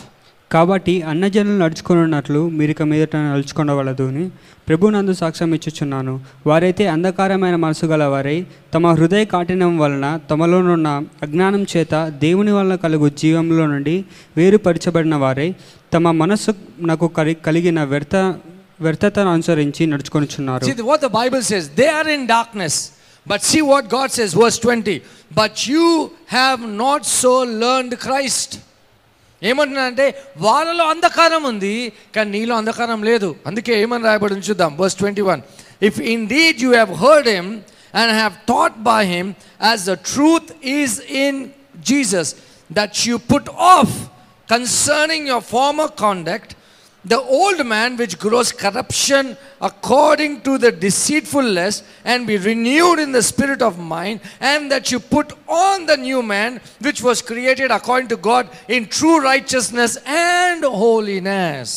కాబట్టి 0.51 0.93
అన్నజనులు 1.01 1.57
నడుచుకున్నట్లు 1.57 2.39
మీరు 2.49 2.71
ఇక 2.71 2.83
మీదట 2.83 3.15
నడుచుకునవలదు 3.25 4.05
అని 4.07 4.23
ప్రభునందు 4.67 5.13
సాక్ష్యం 5.13 5.51
ఇచ్చుచున్నాను 5.53 6.13
వారైతే 6.45 6.83
అంధకారమైన 6.87 7.55
మనసు 7.55 7.85
గలవారై 7.85 8.35
తమ 8.73 8.91
హృదయ 8.91 9.25
కాఠినం 9.25 9.73
వలన 9.77 10.07
తమలోనున్న 10.29 10.89
అజ్ఞానం 11.25 11.63
చేత 11.73 11.93
దేవుని 12.25 12.51
వలన 12.51 12.75
కలుగు 12.85 13.09
జీవంలో 13.21 13.65
నుండి 13.73 13.95
వేరుపరచబడిన 14.37 15.15
వారై 15.15 15.49
తమ 15.93 16.11
మనస్సు 16.21 16.53
నాకు 16.91 17.07
కలి 17.19 17.35
కలిగిన 17.47 17.83
వ్యర్థ 17.83 18.15
వ్యర్థతను 18.81 19.29
అనుసరించి 19.35 19.83
నడుచుకొనిచున్నారు 19.93 20.63
See 20.69 20.87
what 20.91 21.01
the 21.01 21.13
Bible 21.19 21.43
says. 21.43 21.63
They 21.79 21.89
are 21.91 22.09
in 22.09 22.23
darkness. 22.29 22.75
But 23.25 23.41
see 23.43 23.61
what 23.63 23.83
God 23.89 24.09
says, 24.11 24.33
verse 24.35 24.57
20. 24.59 24.95
But 25.31 25.67
you 25.67 25.87
have 26.29 26.61
not 26.83 27.01
so 27.21 27.33
learned 27.63 27.93
Christ. 28.05 28.51
ఏమంటున్నానంటే 29.41 30.05
వాళ్ళలో 30.45 30.83
అంధకారం 30.93 31.43
ఉంది 31.51 31.75
కానీ 32.15 32.29
నీలో 32.35 32.53
అంధకారం 32.61 33.01
లేదు 33.09 33.29
అందుకే 33.49 33.73
ఏమని 33.83 34.05
రాయబడి 34.09 34.41
చూద్దాం 34.49 34.73
verse 34.81 34.97
twenty 35.01 35.23
one 35.29 35.41
if 35.81 35.97
indeed 36.33 36.59
you 36.65 36.69
have 36.75 36.91
heard 37.03 37.29
him 37.35 37.49
and 37.93 38.13
have 38.19 38.33
taught 38.51 38.77
by 38.89 38.99
him 39.13 39.29
as 39.69 39.83
the 39.91 39.95
truth 40.11 40.51
is 40.77 40.95
in 41.25 41.39
Jesus 41.91 42.31
that 42.69 42.99
you 43.09 43.17
put 43.33 43.49
off 43.75 43.95
concerning 44.49 45.27
your 45.33 45.47
former 45.55 45.91
conduct 46.05 46.53
the 47.04 47.20
old 47.40 47.64
man 47.64 47.96
which 47.96 48.14
grows 48.18 48.50
corruption 48.52 49.36
according 49.60 50.32
to 50.46 50.52
the 50.58 50.72
deceitful 50.72 51.46
lust 51.58 51.84
and 52.04 52.26
be 52.26 52.36
renewed 52.36 52.98
in 52.98 53.12
the 53.12 53.22
spirit 53.22 53.62
of 53.62 53.78
mind 53.78 54.18
and 54.40 54.70
that 54.72 54.90
you 54.92 54.98
put 55.16 55.28
on 55.48 55.86
the 55.86 55.96
new 55.96 56.20
man 56.34 56.60
which 56.86 57.02
was 57.08 57.22
created 57.22 57.70
according 57.70 58.08
to 58.08 58.18
God 58.30 58.48
in 58.68 58.86
true 58.98 59.18
righteousness 59.32 59.92
and 60.22 60.64
holiness 60.84 61.70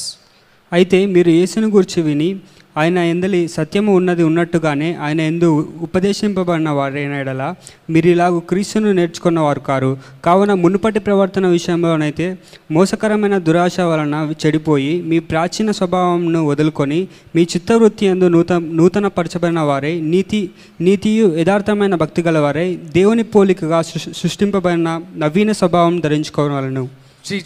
అయితే 0.78 0.98
మీరు 1.14 1.32
యేసును 1.40 1.68
గురించి 1.76 2.02
విని 2.08 2.28
ఆయన 2.77 2.99
ఎందలి 2.99 3.49
సత్యము 3.49 3.97
ఉన్నది 3.97 4.23
ఉన్నట్టుగానే 4.23 4.95
ఆయన 4.95 5.21
ఎందు 5.21 5.75
ఉపదేశింపబడిన 5.81 6.71
వారైన 6.71 7.13
ఎడల 7.13 7.55
మీరు 7.91 8.07
ఇలాగ 8.07 8.39
క్రీస్తును 8.39 8.93
నేర్చుకున్న 8.93 9.41
వారు 9.41 9.61
కారు. 9.61 9.99
కావున 10.25 10.55
మునుపటి 10.55 10.99
ప్రవర్తన 10.99 11.47
విషయంలోనైతే 11.47 12.39
మోసకరమైన 12.71 13.39
దురాశ 13.39 13.81
వలన 13.81 14.35
చెడిపోయి 14.47 15.03
మీ 15.03 15.19
ప్రాచీన 15.19 15.71
స్వభావంను 15.71 16.47
వదులుకొని 16.47 17.09
మీ 17.37 17.43
చిత్తవృత్తి 17.43 18.07
ఎందు 18.07 18.29
నూతన 18.29 18.59
నూతన 18.59 19.07
పరచబడిన 19.09 19.61
వారే 19.61 20.01
నీతి 20.01 20.51
నీతియు 20.81 21.37
యథార్థమైన 21.37 21.95
భక్తి 21.95 22.23
గలవారే 22.23 22.75
దేవుని 22.75 23.23
పోలికగా 23.23 23.83
సృష్టింపబడిన 23.83 25.01
నవీన 25.17 25.53
స్వభావం 25.53 26.01
ధరించుకోవాలను. 26.01 26.89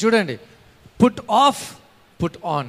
చూడండి. 0.05 0.38
పుట్ 1.05 1.21
ఆఫ్ 1.31 1.62
పుట్ 2.23 2.47
ఆన్ 2.47 2.67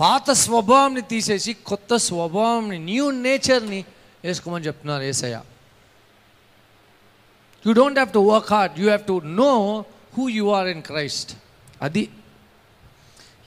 పాత 0.00 0.30
స్వభావంని 0.30 1.02
తీసేసి 1.02 1.52
కొత్త 1.52 1.96
స్వభావంని 1.96 2.78
న్యూ 2.78 3.10
నేచర్ని 3.10 3.84
వేసుకోమని 4.24 4.64
చెప్తున్నారు 4.64 5.02
Yesayya. 5.02 5.42
You 7.66 7.72
don't 7.72 7.98
have 7.98 8.12
to 8.12 8.18
work 8.18 8.52
hard 8.52 8.78
you 8.80 8.86
have 8.86 9.04
to 9.06 9.20
know 9.24 9.52
who 10.18 10.28
you 10.28 10.46
are 10.48 10.68
in 10.68 10.82
Christ 10.82 11.32
అది. 11.82 12.10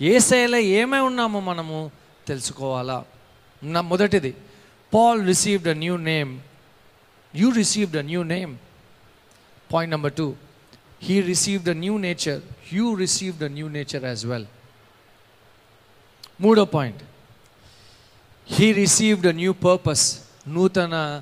ఏసైలో 0.01 0.57
ఏమై 0.57 0.99
ఉన్నామో 0.99 1.39
మనము 1.39 1.91
తెలుసుకోవాలా? 2.27 3.05
నా 3.63 3.81
మొదటిది 3.81 4.31
Paul 4.93 5.25
received 5.25 5.67
a 5.67 5.73
new 5.73 5.97
name 5.97 6.39
you 7.35 7.49
received 7.51 7.97
a 7.97 8.01
new 8.01 8.23
name 8.23 8.57
point 9.73 9.91
number 9.91 10.13
two 10.13 10.35
he 11.03 11.21
received 11.21 11.69
a 11.69 11.73
new 11.73 11.97
nature 11.97 12.41
you 12.73 12.95
received 12.95 13.43
a 13.43 13.47
new 13.47 13.67
nature 13.67 14.05
as 14.05 14.25
well 14.25 14.47
మూడో 16.41 16.65
point. 16.65 17.03
He 18.51 18.73
received 18.73 19.27
a 19.27 19.31
new 19.31 19.53
purpose 19.53 20.19
నూతన 20.47 21.21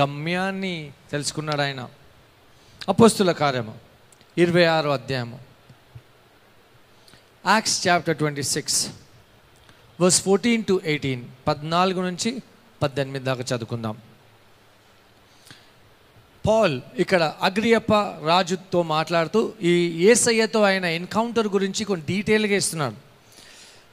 గమ్యాన్ని 0.00 0.92
తెలుసుకున్నాడు 1.10 1.60
ఆయన. 1.60 1.88
అపోస్తుల 2.88 3.32
కార్యము 3.32 3.74
ఇరవై 4.38 4.64
ఆరో 4.64 4.90
అధ్యాయము. 4.90 5.38
Acts 7.46 7.88
chapter 7.88 8.16
twenty 8.16 8.42
six 8.42 8.90
verse 10.00 10.22
fourteen 10.22 10.64
to 10.64 10.80
eighteen 10.84 11.24
పద్నాలుగు 11.46 12.00
నుంచి 12.00 12.42
పద్దెనిమిది 12.82 13.24
దాకా 13.24 13.42
చదువుకుందాం. 13.42 13.98
పాల్ 16.46 16.80
ఇక్కడ 16.96 17.34
అగ్రియప్ప 17.42 17.94
రాజుతో 18.26 18.82
మాట్లాడుతూ 18.82 19.52
ఈ 19.62 20.04
ఏసయ్యతో 20.06 20.62
ఆయన 20.62 20.84
ఎన్కౌంటర్ 20.84 21.48
గురించి 21.48 21.84
కొన్ని 21.84 22.06
డీటెయిల్గా 22.06 22.56
ఇస్తున్నాడు. 22.56 23.05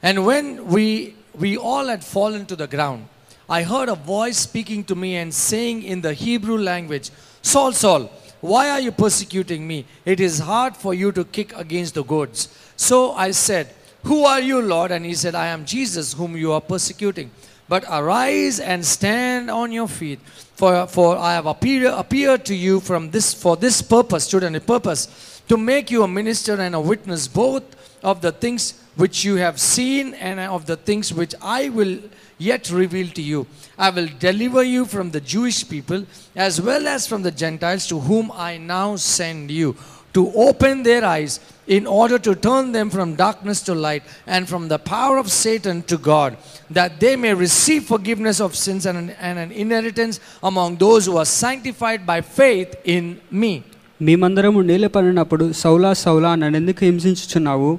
And 0.03 0.25
when 0.25 0.67
we, 0.67 1.15
we 1.33 1.55
all 1.57 1.87
had 1.87 2.03
fallen 2.03 2.45
to 2.47 2.57
the 2.57 2.67
ground, 2.67 3.07
I 3.49 3.63
heard 3.63 3.87
a 3.87 3.95
voice 3.95 4.37
speaking 4.37 4.83
to 4.85 4.95
me 4.95 5.15
and 5.15 5.33
saying 5.33 5.83
in 5.83 6.01
the 6.01 6.13
Hebrew 6.13 6.57
language, 6.57 7.09
Saul, 7.41 7.71
Saul, 7.71 8.11
why 8.41 8.69
are 8.69 8.81
you 8.81 8.91
persecuting 8.91 9.65
me? 9.65 9.85
It 10.03 10.19
is 10.19 10.39
hard 10.39 10.75
for 10.75 10.93
you 10.93 11.13
to 11.13 11.23
kick 11.23 11.55
against 11.55 11.93
the 11.95 12.03
goads. 12.03 12.49
So 12.75 13.13
I 13.13 13.31
said, 13.31 13.73
Who 14.03 14.25
are 14.25 14.41
you, 14.41 14.61
Lord? 14.61 14.91
And 14.91 15.05
he 15.05 15.13
said, 15.13 15.35
I 15.35 15.47
am 15.47 15.63
Jesus, 15.63 16.11
whom 16.11 16.35
you 16.35 16.51
are 16.51 16.59
persecuting. 16.59 17.31
But 17.69 17.85
arise 17.89 18.59
and 18.59 18.85
stand 18.85 19.49
on 19.49 19.71
your 19.71 19.87
feet, 19.87 20.19
for, 20.55 20.85
for 20.87 21.17
I 21.17 21.33
have 21.35 21.45
appeared, 21.45 21.93
appeared 21.93 22.43
to 22.45 22.55
you 22.55 22.81
from 22.81 23.11
this, 23.11 23.33
for 23.33 23.55
this 23.55 23.81
purpose, 23.81 24.27
children, 24.27 24.55
a 24.55 24.59
purpose, 24.59 25.41
to 25.47 25.55
make 25.55 25.89
you 25.89 26.03
a 26.03 26.07
minister 26.07 26.59
and 26.59 26.75
a 26.75 26.81
witness 26.81 27.29
both 27.29 27.63
of 28.03 28.21
the 28.21 28.33
things 28.33 28.82
which 29.02 29.16
you 29.26 29.34
have 29.44 29.58
seen 29.74 30.06
and 30.28 30.38
of 30.56 30.62
the 30.70 30.78
things 30.88 31.06
which 31.20 31.34
I 31.60 31.68
will 31.68 31.94
yet 32.50 32.64
reveal 32.82 33.08
to 33.18 33.22
you. 33.22 33.40
I 33.86 33.90
will 33.96 34.10
deliver 34.28 34.62
you 34.74 34.82
from 34.94 35.06
the 35.16 35.22
Jewish 35.34 35.60
people 35.68 36.00
as 36.46 36.54
well 36.68 36.84
as 36.94 37.06
from 37.10 37.22
the 37.22 37.34
Gentiles 37.42 37.86
to 37.92 37.96
whom 38.08 38.26
I 38.50 38.52
now 38.58 38.88
send 38.96 39.50
you, 39.60 39.68
to 40.14 40.22
open 40.48 40.74
their 40.82 41.04
eyes 41.04 41.32
in 41.76 41.86
order 41.86 42.18
to 42.26 42.32
turn 42.34 42.72
them 42.72 42.88
from 42.90 43.08
darkness 43.14 43.60
to 43.68 43.74
light 43.86 44.02
and 44.26 44.48
from 44.52 44.62
the 44.72 44.78
power 44.78 45.16
of 45.22 45.26
Satan 45.30 45.82
to 45.92 45.96
God, 46.12 46.30
that 46.78 46.92
they 47.02 47.14
may 47.24 47.34
receive 47.34 47.84
forgiveness 47.94 48.40
of 48.40 48.56
sins 48.56 48.86
and 48.86 48.96
an, 49.02 49.10
and 49.28 49.38
an 49.38 49.52
inheritance 49.52 50.18
among 50.42 50.76
those 50.76 51.02
who 51.06 51.16
are 51.22 51.30
sanctified 51.44 52.06
by 52.12 52.20
faith 52.40 52.70
in 52.96 53.04
me. 53.42 53.52
మేమందరము 54.06 54.60
నీలపడినప్పుడు 54.70 55.44
సౌలా 55.62 55.90
సౌలా 56.02 56.30
నన్నెందుకు 56.42 56.82
హింసించుచున్నావు 56.88 57.70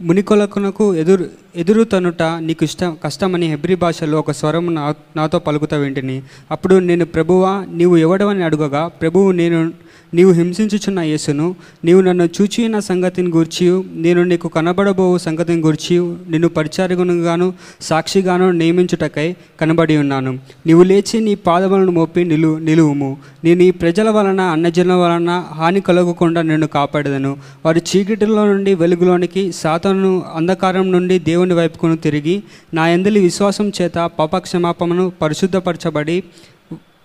మునికొలకునకు 0.00 0.94
ఎదురు 0.94 1.26
ఎదురు 1.56 1.84
తనుట 1.84 2.22
నీకు 2.22 2.64
ఇష్టం 2.64 2.96
కష్టమని 3.04 3.46
హెబ్రి 3.46 3.74
భాషలో 3.74 4.18
ఒక 4.18 4.30
స్వరం 4.30 4.74
నా 4.74 4.94
నాతో 5.16 5.38
పలుకుతా 5.38 5.76
వింటిని. 5.76 6.22
అప్పుడు 6.50 6.74
నేను 6.74 7.04
ప్రభువా 7.04 7.66
నీవు 7.72 7.96
ఎవడవని 7.96 8.42
అడుగగా 8.44 8.88
ప్రభువు 8.88 9.32
నేను 9.32 9.72
నీవు 10.14 10.32
హింసించుచున్న 10.32 11.00
యేసును 11.00 11.54
నీవు 11.84 12.00
నన్ను 12.00 12.24
చూచిన 12.24 12.78
సంగతిని 12.78 13.30
గూర్చి 13.30 13.82
నేను 13.90 14.22
నీకు 14.22 14.48
కనబడబోవు 14.48 15.18
సంగతిని 15.18 15.62
గూర్చి 15.62 15.98
నిన్ను 16.30 16.48
పరిచారగునుగాను 16.48 17.52
సాక్షిగాను 17.80 18.50
నియమించుటకై 18.50 19.36
కనబడి 19.60 19.96
ఉన్నాను. 19.96 20.38
నీవు 20.66 20.82
లేచి 20.82 21.20
నీ 21.20 21.34
పాదములను 21.34 21.92
మోపి 21.92 22.24
నిలు 22.24 22.58
నిలువుము. 22.58 23.16
నేను 23.44 23.62
ఈ 23.62 23.70
ప్రజల 23.70 24.10
వలన 24.10 24.40
అన్నజనుల 24.40 24.92
వలన 24.92 25.44
హాని 25.54 25.80
కలగకుండా 25.80 26.42
నిన్ను 26.42 26.66
కాపాడదను. 26.66 27.36
వారి 27.64 27.82
చీకటిలో 27.96 28.44
నుండి 28.46 28.74
వెలుగులోనికి 28.74 29.52
సాతను 29.52 30.22
అంధకారం 30.34 30.92
నుండి 30.92 31.18
దేవుని 31.18 31.54
వైపుకును 31.54 31.96
తిరిగి 31.96 32.42
నా 32.74 32.88
ఎందలి 32.88 33.20
విశ్వాసం 33.20 33.72
చేత 33.82 34.10
పాపక్షమాపమును 34.18 35.12
పరిశుద్ధపరచబడి 35.22 36.22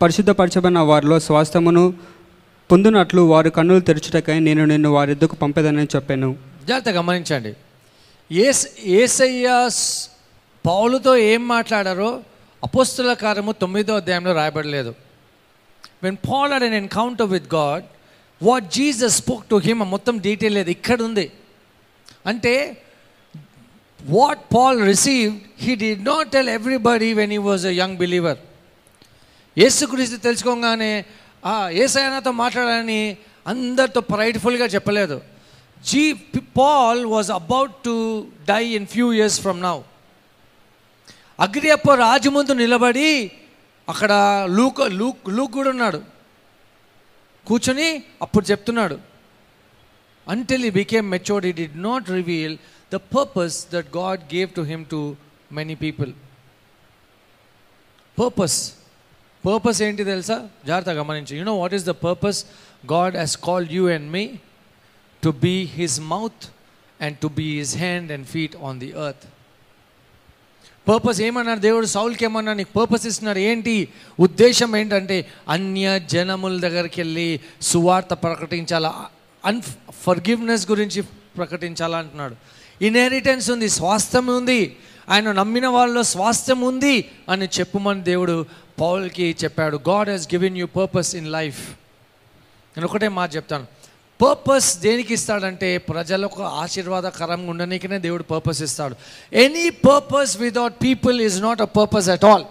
పరిశుద్ధపరచబడిన 0.02 0.80
వారిలో 0.80 1.20
స్వాస్థమును 1.20 1.94
పొందినట్లు 2.72 3.22
వారు 3.22 3.50
కన్నులు 3.50 3.80
తెరచుటకై 3.80 4.40
నేను 4.40 4.66
నిన్ను 4.66 4.90
వారిద్దకు 4.90 5.36
పంపేదని 5.36 5.88
చెప్పాను. 5.96 6.36
జాగ్రత్త 6.68 6.90
గమనించండి. 6.90 7.54
ఏస్ 8.32 8.68
ఏసయ్య 8.86 9.70
పౌలుతో 10.66 11.16
ఏం 11.18 11.48
మాట్లాడారో 11.48 12.24
అపోస్తుల 12.64 13.14
కార్యము 13.14 13.52
తొమ్మిదో 13.52 13.96
అధ్యాయంలో 13.96 14.34
రాయబడలేదు. 14.34 14.96
When 16.04 16.18
Paul 16.32 16.54
had 16.54 16.64
an 16.64 16.74
encounter 16.74 17.28
with 17.28 17.56
God 17.56 17.84
what 18.44 18.74
Jesus 18.74 19.18
spoke 19.18 19.46
to 19.46 19.56
him 19.56 19.80
మొత్తం 19.80 20.18
డీటెయిల్ 20.18 20.56
లేదు 20.56 20.70
ఇక్కడ 20.70 21.02
ఉంది 21.02 21.32
అంటే 22.26 22.84
what 24.02 24.40
Paul 24.56 24.82
receive 24.82 25.34
he 25.60 25.76
did 25.76 25.96
not 25.96 26.32
tell 26.32 26.50
everybody 26.50 27.14
when 27.14 27.32
he 27.32 27.38
was 27.38 27.66
a 27.66 27.70
young 27.70 27.98
believer 27.98 28.38
యేసుక్రీస్తు 29.58 30.18
తెలుసుకోగానే 30.18 31.06
ఆ 31.46 31.70
ఏసైనాతో 31.70 32.32
మాట్లాడాలని 32.32 33.18
అందరితో 33.48 34.02
ప్రైడ్ఫుల్గా 34.02 34.66
చెప్పలేదు. 34.66 35.22
See 35.86 36.14
Paul 36.58 37.06
was 37.06 37.32
about 37.32 37.72
to 37.86 38.28
die 38.50 38.66
in 38.66 38.88
few 38.88 39.14
years 39.14 39.42
from 39.42 39.62
now. 39.62 39.82
Agrippa 41.40 41.92
రాజు 41.92 42.30
ముందు 42.30 42.52
నిలబడి 42.52 43.32
అక్కడ 43.90 44.12
లూక్ 44.50 44.80
లూక్ 44.80 45.30
లూక్ 45.30 45.52
కూడా 45.52 45.70
ఉన్నాడు. 45.70 46.02
కూర్చొని 47.48 48.04
అప్పుడు 48.22 48.52
చెప్తున్నాడు. 48.52 49.00
Until 50.28 50.66
he 50.66 50.70
became 50.70 51.10
matured 51.10 51.48
he 51.48 51.52
did 51.52 51.84
not 51.84 52.10
reveal 52.10 52.58
the 52.94 52.96
purpose 52.96 53.68
that 53.74 53.98
God 53.98 54.22
gave 54.36 54.50
to 54.50 54.62
him 54.62 54.86
to 54.86 55.16
many 55.52 55.76
people 55.76 56.14
purpose 58.20 58.74
purpose 59.46 59.82
ఏంటి 59.82 60.04
తెలుసా? 60.04 60.48
జాగ్రత్త 60.68 60.90
గమనించు. 60.90 61.36
You 61.36 61.44
know 61.44 61.56
what 61.56 61.74
is 61.74 61.86
the 61.86 61.90
purpose 61.90 62.46
God 62.92 63.18
has 63.18 63.38
called 63.38 63.72
you 63.72 63.90
and 63.90 64.12
me 64.12 64.30
to 65.24 65.30
be 65.30 65.64
his 65.64 66.02
mouth 66.02 66.48
and 67.02 67.18
to 67.18 67.28
be 67.28 67.58
his 67.58 67.78
hand 67.78 68.12
and 68.12 68.28
feet 68.28 68.56
on 68.64 68.80
the 68.80 68.86
earth 68.86 69.28
purpose 70.88 71.22
ఏమన్నారు 71.22 71.60
దేవుడు? 71.60 71.86
సౌల్కి 71.86 72.26
ఏమన్నా 72.26 72.54
నీకు 72.54 72.74
purpose 72.80 73.08
ఇస్తున్నారు. 73.08 73.40
ఏంటి? 73.40 73.88
ఉద్దేశం 74.20 74.76
ఏంటంటే 74.76 75.28
అన్య 75.50 76.00
జనముల 76.00 76.60
దగ్గరికి 76.60 77.02
వెళ్ళి 77.02 77.40
సువార్త 77.62 78.14
ప్రకటించాలా? 78.14 79.06
అన్ 79.46 79.62
ఫర్గివ్నెస్ 79.92 80.72
గురించి 80.72 81.02
ప్రకటించాలా 81.38 81.98
అంటున్నాడు. 81.98 82.36
ఇన్హెరిటెన్స్ 82.82 83.52
ఉంది 83.52 83.70
స్వాస్థ్యం 83.70 84.28
ఉంది. 84.28 84.76
ఆయన 85.10 85.32
నమ్మిన 85.32 85.68
వాళ్ళలో 85.68 86.04
స్వాస్థ్యం 86.04 86.62
ఉంది 86.62 87.10
అని 87.30 87.46
చెప్పుమని 87.60 88.02
దేవుడు 88.02 88.46
పౌల్కి 88.82 89.36
చెప్పాడు. 89.44 89.80
God 89.90 90.10
has 90.10 90.28
given 90.34 90.58
you 90.58 90.66
purpose 90.66 91.16
in 91.16 91.32
life 91.32 91.60
నేను 92.76 92.86
ఒకటే 92.86 93.08
మాట 93.08 93.36
చెప్తాను. 93.36 93.66
పర్పస్ 94.22 94.78
దేనికి 94.78 95.14
ఇస్తాడంటే 95.14 95.78
ప్రజలకు 95.78 96.44
ఆశీర్వాదకరంగా 96.44 97.50
ఉండనీకనే 97.50 98.00
దేవుడు 98.00 98.24
పర్పస్ 98.24 98.62
ఇస్తాడు. 98.62 98.96
Any 99.34 99.70
purpose 99.70 100.38
without 100.38 100.74
people 100.84 101.22
is 101.22 101.42
not 101.42 101.62
a 101.62 101.66
purpose 101.66 102.10
at 102.10 102.26
all 102.26 102.46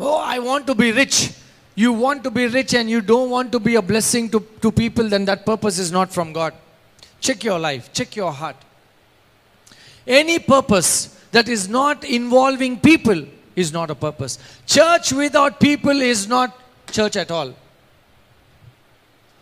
oh 0.00 0.22
I 0.26 0.38
want 0.38 0.66
to 0.66 0.72
be 0.72 0.90
rich 0.90 1.30
you 1.78 1.92
want 1.92 2.24
to 2.24 2.28
be 2.28 2.46
rich 2.46 2.76
and 2.76 2.90
you 2.90 3.00
don't 3.00 3.32
want 3.32 3.52
to 3.52 3.58
be 3.58 3.76
a 3.76 3.80
blessing 3.80 4.30
to 4.30 4.42
to 4.62 4.68
people 4.68 5.10
then 5.10 5.26
that 5.26 5.46
purpose 5.46 5.80
is 5.80 5.92
not 5.92 6.12
from 6.12 6.34
God 6.34 6.54
check 7.28 7.46
your 7.46 7.62
life 7.62 7.84
check 8.00 8.18
your 8.18 8.34
heart 8.34 8.62
any 10.06 10.38
purpose 10.38 11.13
that 11.33 11.47
is 11.55 11.63
not 11.79 12.03
involving 12.03 12.79
people 12.79 13.19
is 13.55 13.71
not 13.73 13.89
a 13.89 13.95
purpose. 13.95 14.33
Church 14.65 15.11
without 15.23 15.59
people 15.59 15.99
is 16.01 16.27
not 16.27 16.57
church 16.91 17.15
at 17.23 17.31
all. 17.31 17.53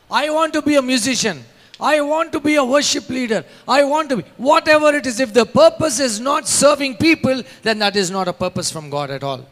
I 0.10 0.30
want 0.30 0.54
to 0.54 0.62
be 0.62 0.76
a 0.76 0.82
musician. 0.82 1.44
I 1.80 2.02
want 2.02 2.32
to 2.32 2.40
be 2.40 2.56
a 2.56 2.64
worship 2.64 3.08
leader. 3.10 3.46
I 3.68 3.84
want 3.84 4.10
to 4.10 4.18
be 4.18 4.24
whatever 4.38 4.90
it 4.96 5.06
is. 5.06 5.20
If 5.20 5.34
the 5.34 5.46
purpose 5.46 6.00
is 6.00 6.20
not 6.20 6.48
serving 6.48 6.96
people, 6.98 7.44
then 7.62 7.80
that 7.80 7.96
is 7.96 8.10
not 8.10 8.28
a 8.28 8.34
purpose 8.34 8.72
from 8.72 8.90
God 8.90 9.12
at 9.18 9.24
all. 9.24 9.44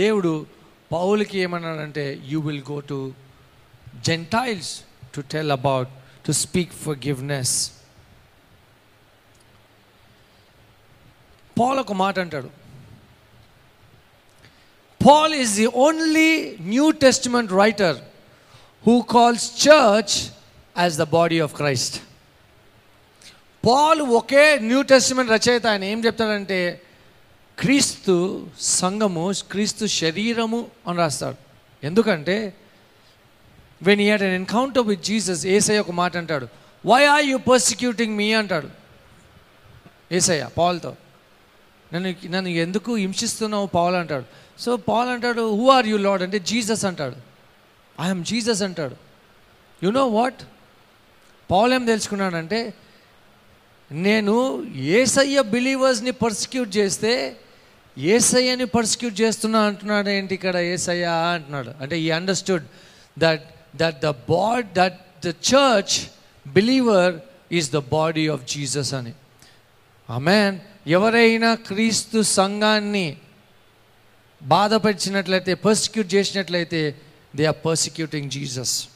దేవుడు 0.00 0.32
పౌలకి 0.94 1.36
ఏమన్నాడంటే 1.44 2.04
you 2.30 2.38
will 2.46 2.62
go 2.72 2.76
to 2.90 2.98
Gentiles 4.08 4.70
to 5.14 5.20
tell 5.34 5.50
about 5.56 5.90
to 6.26 6.32
speak 6.42 6.72
forgiveness 7.06 7.54
Paul 11.59 11.79
ఒక 11.79 11.93
మాట 11.93 12.19
అంటాడు. 12.19 12.49
Paul 15.07 15.33
is 15.33 15.55
the 15.55 15.65
only 15.65 16.55
New 16.61 16.91
Testament 16.91 17.51
writer 17.51 17.97
who 18.87 19.01
calls 19.01 19.67
church 19.67 20.15
as 20.77 20.97
the 20.97 21.01
body 21.01 21.39
of 21.39 21.55
Christ 21.55 21.95
Paul 23.67 24.01
okay 24.01 24.59
New 24.59 24.81
Testament 24.81 25.31
రచయిత. 25.31 25.67
ఆయన 25.67 25.83
ఏం 25.83 26.05
చెప్తాడంటే 26.05 26.81
క్రీస్తు 27.59 28.47
సంఘము 28.59 29.33
క్రీస్తు 29.51 29.85
శరీరము 29.85 30.59
అని 30.87 30.97
రాస్తాడు. 30.97 31.37
ఎందుకంటే 31.83 32.35
when 33.83 34.01
he 34.01 34.05
had 34.05 34.23
an 34.23 34.35
encounter 34.41 34.87
with 34.87 35.03
Jesus 35.03 35.45
ఏసై 35.45 35.77
ఒక 35.77 35.91
మాట 35.91 36.17
అంటాడు. 36.17 36.47
Why 36.85 37.05
are 37.05 37.25
you 37.25 37.37
persecuting 37.37 38.15
me 38.17 38.33
అంటాడు. 38.33 38.69
ఏసయ్య 40.11 40.49
పాల్తో 40.57 40.95
నన్ను 41.93 42.09
నన్ను 42.25 42.49
ఎందుకు 42.49 42.95
హింసిస్తున్నావు 42.95 43.67
పాల్ 43.67 43.95
అంటాడు. 43.95 44.25
సో 44.61 44.77
పాల్ 44.77 45.09
అంటాడు 45.09 45.55
హూ 45.55 45.69
ఆర్ 45.69 45.87
యూ 45.87 45.97
లాడ్ 45.97 46.23
అంటే 46.23 46.39
జీసస్ 46.39 46.85
అంటాడు. 46.85 47.15
ఐఎమ్ 48.01 48.23
జీసస్ 48.25 48.61
అంటాడు. 48.61 48.95
యు 49.83 49.89
నో 49.89 50.07
వాట్ 50.07 50.41
పాల్ 51.51 51.73
ఏం 51.73 51.85
తెలుసుకున్నాడంటే 51.85 52.73
నేను 53.91 54.63
ఏసయ్య 54.75 55.41
బిలీవర్స్ని 55.41 56.11
పర్సిక్యూట్ 56.11 56.77
చేస్తే 56.77 57.35
ఏసయ్యని 57.97 58.65
పర్సిక్యూట్ 58.65 59.21
చేస్తున్నా 59.21 59.59
అంటున్నాడు 59.59 60.09
ఏంటి 60.09 60.33
ఇక్కడ 60.35 60.55
ఏసయ్య 60.55 61.05
అంటున్నాడు. 61.05 61.71
అంటే 61.81 61.99
ఈ 61.99 62.09
understood 62.09 62.63
that 63.19 63.43
that 63.75 63.99
the 64.01 64.09
bad 64.09 64.73
that 64.73 64.99
the 65.25 65.27
church 65.27 65.95
believer 66.49 67.15
is 67.51 67.71
the 67.71 67.77
body 67.77 68.27
of 68.27 68.43
Jesus 68.53 68.93
అని. 68.93 69.13
ఆమెన్ 70.09 70.59
ఎవరైనా 70.85 71.55
క్రీస్తు 71.55 72.21
సంఘాన్ని 72.21 73.17
బాధపరిచినట్లయితే 74.41 75.53
పర్సిక్యూట్ 75.53 76.13
చేసినట్లయితే 76.13 76.81
they 77.35 77.45
are 77.45 77.65
persecuting 77.65 78.29
Jesus 78.29 78.87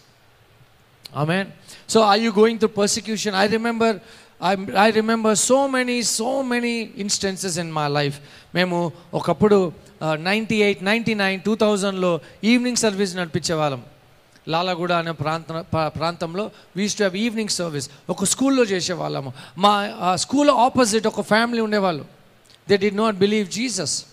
amen 1.18 1.48
so 1.90 2.00
I 2.14 2.18
you 2.26 2.32
going 2.32 2.60
through 2.60 2.68
persecution 2.68 3.36
I 3.36 3.48
remember 3.48 3.96
I 4.44 4.56
I 4.86 4.92
remember 4.92 5.36
so 5.36 5.68
many 5.68 6.02
so 6.02 6.42
many 6.42 6.94
instances 6.98 7.58
in 7.58 7.72
my 7.72 7.88
life 7.88 8.18
మేము 8.56 8.94
ఒకప్పుడు 9.14 9.74
ninety 10.02 10.56
eight 10.56 10.84
ninety 10.84 11.14
nine 11.14 11.42
two 11.42 11.56
థౌజండ్లో 11.56 12.20
evening 12.44 12.78
service 12.78 13.16
నడిపించేవాళ్ళం. 13.18 13.82
లాలగూడ 14.50 14.92
అనే 14.92 15.12
ప్రాంత 15.12 15.48
ప్రా- 15.48 15.88
ప్రాంతంలో 15.88 16.52
we's 16.76 16.96
to 16.96 17.04
have 17.04 17.18
evening 17.18 17.50
service 17.50 17.90
ఒక 18.10 18.24
స్కూల్లో 18.24 18.64
చేసేవాళ్ళము. 18.64 19.34
మా 19.58 19.90
స్కూల్ 20.16 20.50
ఆపోజిట్ 20.50 21.08
ఒక 21.08 21.22
ఫ్యామిలీ 21.22 21.62
ఉండేవాళ్ళు. 21.62 22.06
They 22.70 22.78
did 22.78 22.92
not 22.92 23.16
believe 23.16 23.48
Jesus 23.48 24.06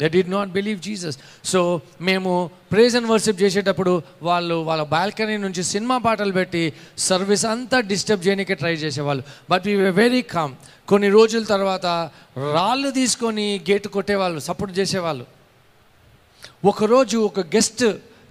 they 0.00 0.08
did 0.08 0.30
not 0.30 0.50
believe 0.50 0.80
Jesus 0.80 1.18
so 1.44 1.80
మేము 2.00 2.50
ప్రేజ్ 2.72 2.96
అండ్ 2.96 3.08
వర్షిప్ 3.08 3.42
చేసేటప్పుడు 3.42 4.02
వాళ్ళు 4.22 4.54
వాళ్ళ 4.54 4.82
బాల్కనీ 4.82 5.36
నుంచి 5.36 5.62
సినిమా 5.62 5.98
పాటలు 5.98 6.32
పెట్టి 6.32 6.72
సర్వీస్ 6.98 7.46
అంతా 7.46 7.80
డిస్టర్బ్ 7.80 8.26
చేయడానికి 8.26 8.54
ట్రై 8.54 8.74
చేసేవాళ్ళు. 8.74 9.24
బట్ 9.50 9.66
వీ 9.66 9.74
వెరీ 9.74 10.22
కామ్ 10.22 10.54
కొన్ని 10.88 11.08
రోజుల 11.08 11.44
తర్వాత 11.44 11.86
రాళ్ళు 12.36 12.90
తీసుకొని 12.90 13.60
గేటు 13.70 13.88
కొట్టేవాళ్ళు 13.88 14.40
సపోర్ట్ 14.40 14.78
చేసేవాళ్ళు. 14.78 15.26
ఒకరోజు 16.64 17.18
ఒక 17.18 17.40
గెస్ట్ 17.40 17.84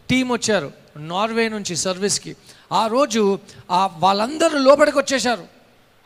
టీం 0.10 0.32
వచ్చారు. 0.32 0.81
నార్వే 0.98 1.50
నుంచి 1.50 1.76
సర్వీస్కి. 1.76 2.36
ఆ 2.72 2.88
రోజు 2.88 3.40
ఆ 3.72 3.88
వాళ్ళందరూ 3.88 4.58
లోపలికి 4.58 4.98
వచ్చేసారు 4.98 5.48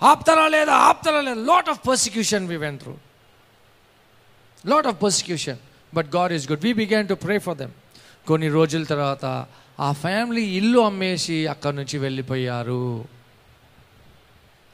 ఆప్తారా 0.03 0.47
లేదా 0.47 0.73
ఆప్తారా 0.73 1.21
లేదా? 1.21 1.41
Lot 1.41 1.69
of 1.69 1.87
persecution 1.87 2.47
we 2.47 2.57
went 2.57 2.79
through 2.79 2.97
lot 4.65 4.87
of 4.87 5.03
persecution 5.03 5.57
but 5.93 6.07
God 6.15 6.33
is 6.33 6.51
good 6.51 6.65
we 6.65 6.73
began 6.73 7.07
to 7.07 7.13
pray 7.13 7.39
for 7.39 7.57
them 7.57 7.71
కొన్ని 8.27 8.49
రోజుల 8.49 8.83
తర్వాత 8.83 9.45
ఆ 9.79 9.91
ఫ్యామిలీ 9.91 10.41
ఇల్లు 10.41 10.79
అమ్మేసి 10.79 11.47
అక్కడి 11.47 11.75
నుంచి 11.75 11.97
వెళ్ళిపోయారు. 11.97 13.05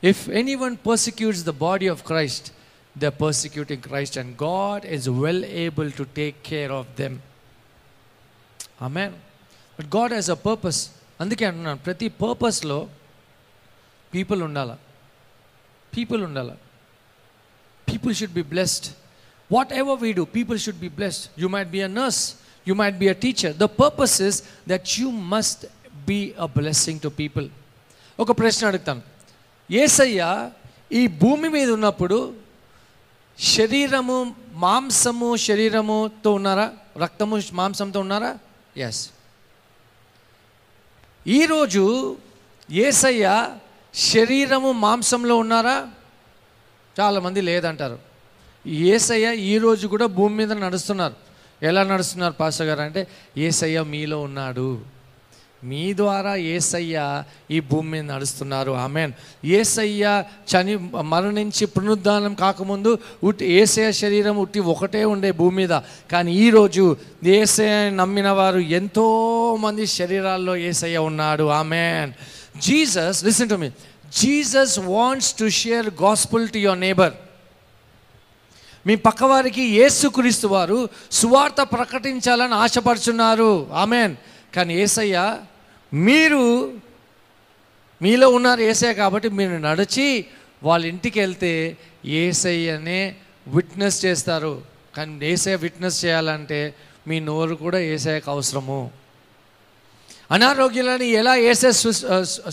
If 0.04 0.30
anyone 0.56 0.78
persecutes 0.90 1.44
the 1.44 1.50
body 1.50 1.88
of 1.88 2.04
Christ 2.04 2.52
the 2.98 3.06
persecuting 3.06 3.82
Christ 3.82 4.18
and 4.18 4.44
God 4.44 4.86
is 4.86 5.10
well 5.10 5.46
able 5.46 5.92
to 5.92 6.04
take 6.04 6.36
care 6.46 6.72
of 6.72 6.88
them 7.00 7.20
amen 8.82 9.14
but 9.78 9.90
God 9.98 10.14
has 10.16 10.32
a 10.38 10.40
purpose 10.50 10.82
అందుకే 11.22 11.46
అంటున్నాను 11.46 11.80
ప్రతి 11.88 12.08
పర్పస్లో 12.24 12.80
పీపుల్ 14.14 14.42
ఉండాల 14.48 14.72
పీపుల్ 15.94 16.22
ఉండాల 16.30 16.52
people 17.88 18.14
should 18.14 18.34
be 18.34 18.42
blessed. 18.44 18.94
Whatever 19.50 19.96
we 19.96 20.14
do, 20.14 20.26
people 20.28 20.58
should 20.58 20.80
be 20.80 20.90
blessed. 20.90 21.30
You 21.36 21.50
might 21.50 21.70
be 21.70 21.82
a 21.82 21.88
nurse, 21.90 22.22
you 22.68 22.74
might 22.74 22.98
be 22.98 23.08
a 23.10 23.16
teacher. 23.16 23.52
The 23.54 23.68
purpose 23.68 24.20
is 24.20 24.36
that 24.66 24.98
you 24.98 25.12
must 25.12 25.66
be 26.06 26.34
a 26.38 26.48
blessing 26.50 26.98
to 27.06 27.10
people. 27.12 27.48
ఒక 28.20 28.32
ప్రశ్న 28.40 28.68
అడుగుతాను 28.70 29.02
ఏసయ్య 29.70 30.22
ఈ 30.92 31.02
భూమి 31.24 31.50
మీద 31.56 31.70
ఉన్నప్పుడు 31.78 32.18
శరీరము 33.38 34.18
మాంసము 34.64 35.30
శరీరముతో 35.48 36.32
ఉన్నారా 36.40 36.68
రక్తము 37.04 37.38
మాంసంతో 37.60 38.00
ఉన్నారా 38.06 38.32
ఎస్ 38.88 39.02
ఈరోజు 41.28 42.18
ఏసయ్య 42.72 43.50
శరీరము 43.94 44.72
మాంసంలో 44.72 45.36
ఉన్నారా? 45.36 45.88
చాలామంది 47.00 47.42
లేదంటారు. 47.42 48.00
ఏసయ్య 48.68 49.36
ఈరోజు 49.36 49.88
కూడా 49.88 50.06
భూమి 50.06 50.36
మీద 50.36 50.52
నడుస్తున్నారు. 50.52 51.14
ఎలా 51.64 51.84
నడుస్తున్నారు 51.84 52.34
పాస్టర్ 52.34 52.68
గారు? 52.68 52.82
అంటే 52.82 53.08
ఏసయ్య 53.38 53.84
మీలో 53.84 54.22
ఉన్నాడు. 54.22 54.82
మీ 55.64 55.94
ద్వారా 55.94 56.36
ఏసయ్య 56.36 57.24
ఈ 57.52 57.60
భూమి 57.60 57.90
మీద 57.90 58.12
నడుస్తున్నారు. 58.12 58.72
ఆమెన్. 58.72 59.12
ఏసయ్య 59.46 60.24
చని 60.52 60.76
మరణించి 61.02 61.66
పునరుద్ధానం 61.66 62.34
కాకముందు 62.34 63.00
ఉట్టి 63.24 63.46
ఏసయ్య 63.46 63.92
శరీరం 63.92 64.38
ఉట్టి 64.38 64.60
ఒకటే 64.60 65.06
ఉండే 65.06 65.32
భూమి 65.32 65.56
మీద. 65.56 65.70
కానీ 66.12 66.34
ఈరోజు 66.34 66.98
ఏసయ్య 67.24 67.90
నమ్మిన 67.90 68.30
వారు 68.30 68.60
ఎంతో 68.60 69.56
మంది 69.56 69.88
శరీరాల్లో 69.88 70.56
ఏసయ్య 70.56 70.98
ఉన్నాడు. 70.98 71.44
Amen. 71.44 72.12
Jesus 72.62 73.26
listen 73.26 73.50
to 73.50 73.56
me. 73.56 73.70
Jesus 74.18 74.80
wants 74.80 75.34
to 75.34 75.50
share 75.50 75.90
gospel 76.04 76.50
to 76.50 76.58
your 76.58 76.80
neighbour. 76.80 77.14
మీ 78.88 78.96
పక్కవారికి 78.96 79.62
ఏసుక్రీస్తు 79.62 80.48
వారు 80.48 80.90
సువార్త 81.12 81.62
ప్రకటించాలని 81.62 82.54
ఆశపడుచున్నారు. 82.54 83.68
ఆమెన్. 83.74 84.16
కానీ 84.56 84.76
ఏసయ్య 84.78 85.38
మీరు 85.94 86.74
మీలో 88.02 88.30
ఉన్నారు 88.30 88.62
ఏసయ్య 88.62 88.94
కాబట్టి 88.94 89.30
మీరు 89.30 89.58
నడిచి 89.68 90.26
వాళ్ళ 90.64 90.86
ఇంటికి 90.86 91.20
వెళ్తే 91.20 91.78
ఏసయ్యనే 92.06 93.16
విట్నెస్ 93.48 94.06
చేస్తారు. 94.06 94.62
కానీ 94.96 95.26
ఏసయ్య 95.26 95.56
విట్నెస్ 95.56 96.06
చేయాలంటే 96.06 96.76
మీ 97.08 97.20
నోరు 97.20 97.56
కూడా 97.56 97.80
ఏసయ్యకు 97.80 98.32
అవసరము. 98.32 98.92
అనారోగ్యాలని 100.32 101.08
ఎలా 101.08 101.36
ఏసే 101.36 101.72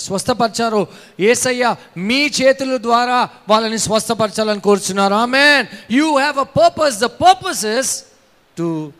స్వస్థపరిచారో 0.07 0.87
ఏసయ్య 1.21 1.77
మీ 1.97 2.21
చేతుల 2.39 2.77
ద్వారా 2.77 3.29
వాళ్ళని 3.49 3.79
స్వస్థపరచాలని 3.79 4.61
కోరుచున్నారు. 4.61 5.15
Amen 5.15 5.67
you 5.91 6.19
have 6.19 6.39
a 6.39 6.49
purpose 6.61 6.99
the 7.01 7.05
purpose 7.05 7.67
is 7.67 8.05
to 8.59 8.93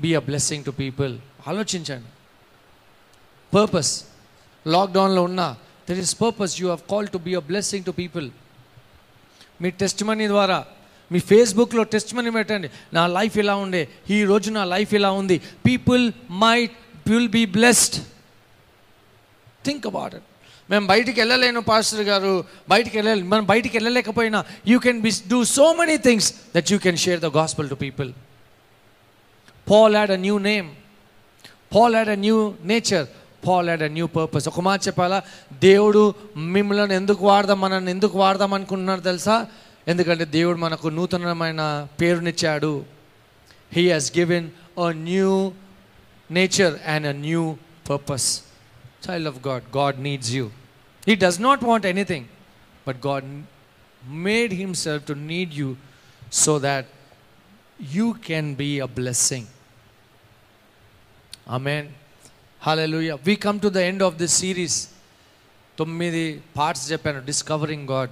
be 0.00 0.14
a 0.14 0.20
blessing 0.20 0.64
to 0.64 0.70
people 0.70 1.18
ఆలోచించండి. 1.48 2.10
పర్పస్ 3.54 3.92
లాక్డౌన్లో 4.66 5.22
ఉన్న 5.30 5.42
there 5.88 6.00
is 6.04 6.14
purpose 6.22 6.54
you 6.60 6.66
have 6.70 6.84
call 6.92 7.08
to 7.14 7.18
be 7.26 7.34
a 7.40 7.42
blessing 7.50 7.84
to 7.88 7.94
people 8.02 8.26
me 9.62 9.70
test 9.82 10.02
money 10.10 10.28
ద్వారా 10.34 10.58
మీ 11.10 11.18
ఫేస్బుక్లో 11.30 11.82
టెస్ట్ 11.92 12.12
మనీ 12.14 12.30
పెట్టండి. 12.30 12.68
నా 12.96 13.02
life 13.18 13.36
ఇలా 13.42 13.54
ఉండే 13.64 13.82
ఈ 14.16 14.18
రోజు 14.30 14.48
నా 14.58 14.64
లైఫ్ 14.74 14.92
ఇలా 14.98 15.10
ఉంది. 15.20 15.36
People 15.66 16.02
might 16.44 16.74
will 17.12 17.30
be 17.38 17.44
blessed 17.56 17.96
think 19.66 19.86
about 19.90 20.14
it 20.18 20.26
మేము 20.68 20.86
బయటికి 20.92 21.18
వెళ్ళలేను 21.20 21.60
పాస్టర్ 21.70 22.04
గారు. 22.10 22.32
బయటికి 22.72 22.94
వెళ్ళాలి 22.98 23.22
మనం 23.32 23.44
బయటికి 23.52 23.74
వెళ్ళలేకపోయినా 23.78 24.40
you 24.70 24.76
can 24.86 25.00
be 25.06 25.10
do 25.32 25.38
so 25.56 25.66
many 25.80 25.96
things 26.06 26.28
that 26.56 26.68
you 26.72 26.78
can 26.86 27.00
share 27.04 27.20
the 27.26 27.30
gospel 27.38 27.68
to 27.72 27.78
people 27.84 28.10
Paul 29.70 29.96
had 29.98 30.12
a 30.18 30.20
new 30.26 30.36
name 30.50 30.68
Paul 31.74 31.94
had 31.98 32.12
a 32.16 32.18
new 32.26 32.38
nature 32.72 33.06
Paul 33.46 33.68
had 33.70 33.84
a 33.88 33.90
new 33.96 34.06
purpose 34.18 34.46
ఒక 34.52 34.60
మాట 34.68 34.80
చెప్పాలా 34.88 35.18
దేవుడు 35.68 36.02
మిమ్మల్ని 36.56 36.94
ఎందుకు 37.00 37.22
వాడదాం 37.30 37.60
మనల్ని 37.64 37.90
ఎందుకు 37.96 38.16
వాడదాం 38.24 38.52
అనుకుంటున్నారు 38.58 39.02
తెలుసా 39.10 39.36
ఎందుకంటే 39.90 40.24
దేవుడు 40.38 40.58
మనకు 40.66 40.88
నూతనమైన 40.98 41.62
పేరునిచ్చాడు 42.00 42.72
he 43.76 43.84
has 43.92 44.10
given 44.18 44.48
a 44.86 44.90
new 45.08 45.32
nature 46.30 46.78
and 46.84 47.04
a 47.04 47.12
new 47.12 47.58
purpose. 47.84 48.42
Child 49.02 49.26
of 49.26 49.42
God, 49.42 49.62
God 49.72 49.98
needs 49.98 50.32
you. 50.32 50.52
He 51.04 51.16
does 51.16 51.38
not 51.40 51.62
want 51.62 51.84
anything, 51.84 52.28
but 52.84 53.00
God 53.00 53.24
made 54.02 54.52
Himself 54.52 55.04
to 55.06 55.14
need 55.14 55.52
you 55.52 55.76
so 56.30 56.58
that 56.60 56.86
you 57.78 58.14
can 58.14 58.54
be 58.54 58.78
a 58.78 58.86
blessing. 58.86 59.46
Amen. 61.48 61.94
Hallelujah. 62.68 63.18
We 63.26 63.36
come 63.36 63.60
to 63.60 63.68
the 63.68 63.76
end 63.76 64.02
of 64.02 64.14
this 64.14 64.38
series 64.38 64.88
తొమ్మిది 65.78 66.42
parts 66.56 66.92
చెప్పాను. 66.92 67.24
Discovering 67.24 67.88
God 67.88 68.10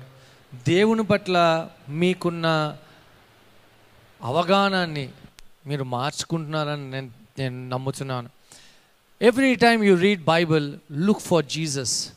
దేవుని 0.68 1.05
పట్ల 1.05 1.68
మీకున్న 1.89 2.77
అవగాహనాన్ని 4.22 5.09
మీరు 5.66 5.85
మార్చుకుంటున్నారని 5.85 6.91
నేను 6.91 7.11
నేను 7.39 7.68
నమ్ముతున్నాను 7.68 8.29
every 9.22 9.55
time 9.55 9.85
you 9.85 9.97
read 9.97 10.25
Bible 10.25 10.75
look 10.93 11.20
for 11.20 11.45
Jesus 11.45 12.09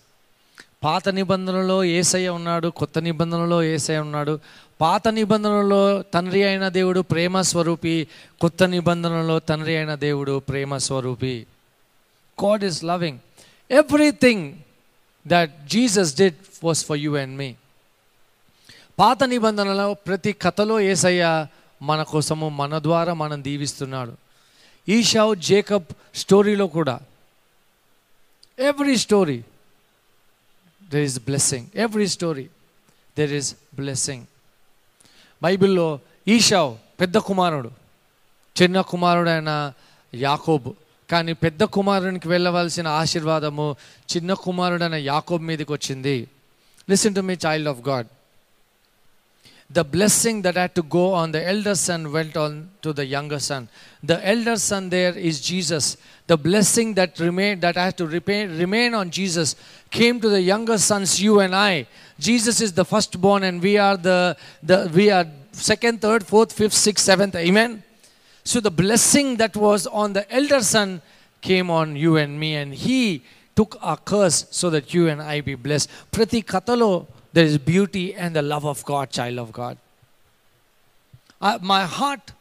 పాత 0.84 1.10
నిబంధనలో 1.10 1.84
ఏసయ్య 1.84 2.30
ఉన్నాడు 2.30 2.68
కొత్త 2.68 3.00
నిబంధనలో 3.00 3.64
ఏసయ్య 3.64 4.00
ఉన్నాడు. 4.00 4.40
పాత 4.82 5.08
నిబంధనలో 5.08 6.02
తండ్రి 6.02 6.44
అయిన 6.44 6.70
దేవుడు 6.70 7.00
ప్రేమ 7.00 7.42
స్వరూపి 7.42 8.08
కొత్త 8.42 8.64
నిబంధనలో 8.64 9.40
తండ్రి 9.40 9.78
అయిన 9.78 9.96
దేవుడు 9.96 10.40
ప్రేమ 10.40 10.78
స్వరూపి. 10.78 11.48
God 12.44 12.64
is 12.64 12.86
loving 12.86 13.20
everything 13.72 14.58
that 15.28 15.68
Jesus 15.68 16.16
did 16.16 16.34
was 16.66 16.86
for 16.86 16.98
you 16.98 17.18
and 17.18 17.38
మీ 17.38 17.56
పాత 19.00 19.24
నిబంధనలో 19.24 19.94
ప్రతి 19.94 20.34
కథలో 20.34 20.80
ఏసయ్య 20.80 21.48
మన 21.82 22.04
కోసము 22.04 22.50
మన 22.50 22.80
ద్వారా 22.80 23.14
మనం 23.14 23.44
దీవిస్తున్నాడు. 23.44 24.18
ఈషావ్ 24.90 25.36
జేకబ్ 25.36 25.84
స్టోరీలో 26.16 26.68
కూడా. 26.68 27.00
Every 28.60 28.98
story 28.98 29.44
there 30.84 31.04
is 31.04 31.20
blessing 31.20 31.68
every 31.76 32.08
story 32.08 32.50
there 33.18 33.32
is 33.32 33.56
blessing 33.74 34.26
బైబిల్లో 35.44 36.00
ఈషావ్ 36.28 36.78
పెద్ద 37.00 37.18
కుమారుడు 37.18 37.72
చిన్న 38.62 38.82
కుమారుడైన 38.82 39.74
యాకోబు. 40.14 40.76
కానీ 41.12 41.34
పెద్ద 41.46 41.64
కుమారునికి 41.76 42.28
వెళ్ళవలసిన 42.34 42.88
ఆశీర్వాదము 43.02 43.68
చిన్న 44.14 44.34
కుమారుడైన 44.46 45.00
యాకోబ్ 45.12 45.46
మీదకి 45.52 45.72
వచ్చింది 45.78 46.18
listen 46.92 47.16
to 47.20 47.24
me 47.30 47.38
child 47.46 47.72
of 47.74 47.84
God 47.92 48.10
the 49.74 49.84
blessing 49.86 50.42
that 50.42 50.56
had 50.56 50.76
to 50.76 50.84
go 50.84 51.14
on 51.14 51.32
the 51.32 51.42
elder 51.52 51.76
son 51.76 52.12
went 52.12 52.36
on 52.36 52.70
to 52.82 52.92
the 52.92 53.06
younger 53.06 53.40
son 53.40 53.70
the 54.04 54.18
elder 54.28 54.56
son 54.58 54.90
there 54.90 55.18
is 55.30 55.40
jesus 55.40 55.86
the 56.28 56.38
blessing 56.38 56.94
that 56.94 57.20
remained 57.20 57.62
that 57.62 57.76
had 57.76 57.96
to 57.98 58.06
remain, 58.06 58.58
remain 58.58 58.94
on 58.94 59.10
jesus 59.10 59.56
came 59.90 60.20
to 60.20 60.30
the 60.30 60.42
younger 60.42 60.78
sons 60.78 61.22
you 61.22 61.40
and 61.40 61.56
i 61.56 61.88
jesus 62.20 62.60
is 62.60 62.74
the 62.74 62.84
firstborn 62.84 63.44
and 63.44 63.62
we 63.62 63.78
are 63.78 63.96
the, 63.96 64.36
the 64.62 64.92
we 64.94 65.10
are 65.10 65.26
second 65.54 66.02
third 66.02 66.26
fourth 66.26 66.52
fifth 66.52 66.74
sixth 66.74 67.06
seventh 67.06 67.36
amen 67.36 67.82
so 68.44 68.60
the 68.60 68.72
blessing 68.72 69.38
that 69.38 69.56
was 69.56 69.88
on 69.88 70.14
the 70.14 70.26
elder 70.34 70.62
son 70.62 71.02
came 71.42 71.70
on 71.70 71.96
you 71.96 72.18
and 72.18 72.40
me 72.40 72.56
and 72.56 72.74
he 72.74 73.22
took 73.56 73.78
our 73.82 73.98
curse 73.98 74.46
so 74.52 74.70
that 74.70 74.94
you 74.94 75.08
and 75.08 75.22
i 75.22 75.42
be 75.42 75.56
blessed 75.56 75.90
prati 76.12 76.42
katalo 76.42 77.08
there 77.34 77.46
is 77.46 77.58
beauty 77.58 78.14
and 78.14 78.36
the 78.36 78.42
love 78.42 78.66
of 78.66 78.84
God, 78.84 79.10
child 79.10 79.40
of 79.40 79.52
God. 79.54 79.78
I- 81.42 81.60
my 81.62 81.86
heart 81.86 82.34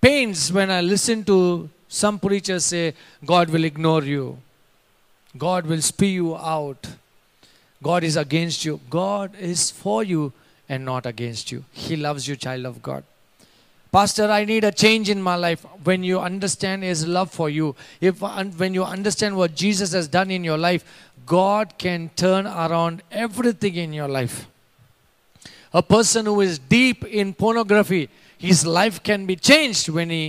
pains 0.00 0.52
when 0.52 0.70
I 0.70 0.80
listen 0.80 1.24
to 1.24 1.68
some 1.88 2.18
preachers 2.18 2.66
say, 2.66 2.94
God 3.24 3.50
will 3.50 3.64
ignore 3.64 4.04
you, 4.04 4.38
God 5.36 5.66
will 5.66 5.82
spew 5.82 6.06
you 6.08 6.36
out, 6.36 6.86
God 7.82 8.04
is 8.04 8.16
against 8.16 8.64
you. 8.64 8.80
God 8.88 9.34
is 9.38 9.70
for 9.70 10.02
you 10.02 10.32
and 10.68 10.84
not 10.84 11.04
against 11.06 11.52
you. 11.52 11.64
He 11.72 11.96
loves 11.96 12.26
you, 12.26 12.36
child 12.36 12.64
of 12.64 12.82
God. 12.82 13.04
Pastor, 13.93 14.25
I 14.31 14.45
need 14.45 14.63
a 14.63 14.71
change 14.71 15.09
in 15.09 15.21
my 15.21 15.35
life. 15.35 15.65
When 15.83 16.01
you 16.03 16.17
understand 16.19 16.83
His 16.83 17.05
love 17.05 17.29
for 17.29 17.49
you, 17.49 17.75
if 17.99 18.21
when 18.61 18.73
you 18.73 18.83
understand 18.85 19.35
what 19.35 19.53
Jesus 19.53 19.91
has 19.91 20.07
done 20.07 20.31
in 20.31 20.43
your 20.45 20.57
life, 20.57 20.83
God 21.25 21.73
can 21.77 22.09
turn 22.15 22.47
around 22.47 23.01
everything 23.11 23.75
in 23.75 23.91
your 23.93 24.07
life. 24.07 24.47
A 25.73 25.83
person 25.83 26.25
who 26.25 26.39
is 26.41 26.57
deep 26.57 27.05
in 27.05 27.33
pornography, 27.33 28.09
his 28.37 28.65
life 28.65 29.01
can 29.03 29.25
be 29.25 29.35
changed 29.49 29.87
when 29.89 30.09
he 30.09 30.23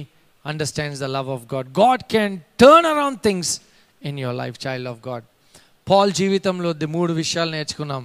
understands 0.45 0.99
the 0.99 1.09
love 1.09 1.29
of 1.29 1.49
God. 1.49 1.73
God 1.73 2.09
can 2.09 2.45
turn 2.59 2.85
around 2.85 3.23
things 3.23 3.61
in 4.03 4.19
your 4.19 4.33
life, 4.33 4.59
child 4.59 4.87
of 4.87 4.99
God. 5.09 5.23
Paul 5.87 6.13
జీవితంలో 6.19 6.71
the 6.81 6.89
మూడు 6.97 7.13
విషయాలు 7.13 7.51
నేర్చుకున్నాం 7.57 8.03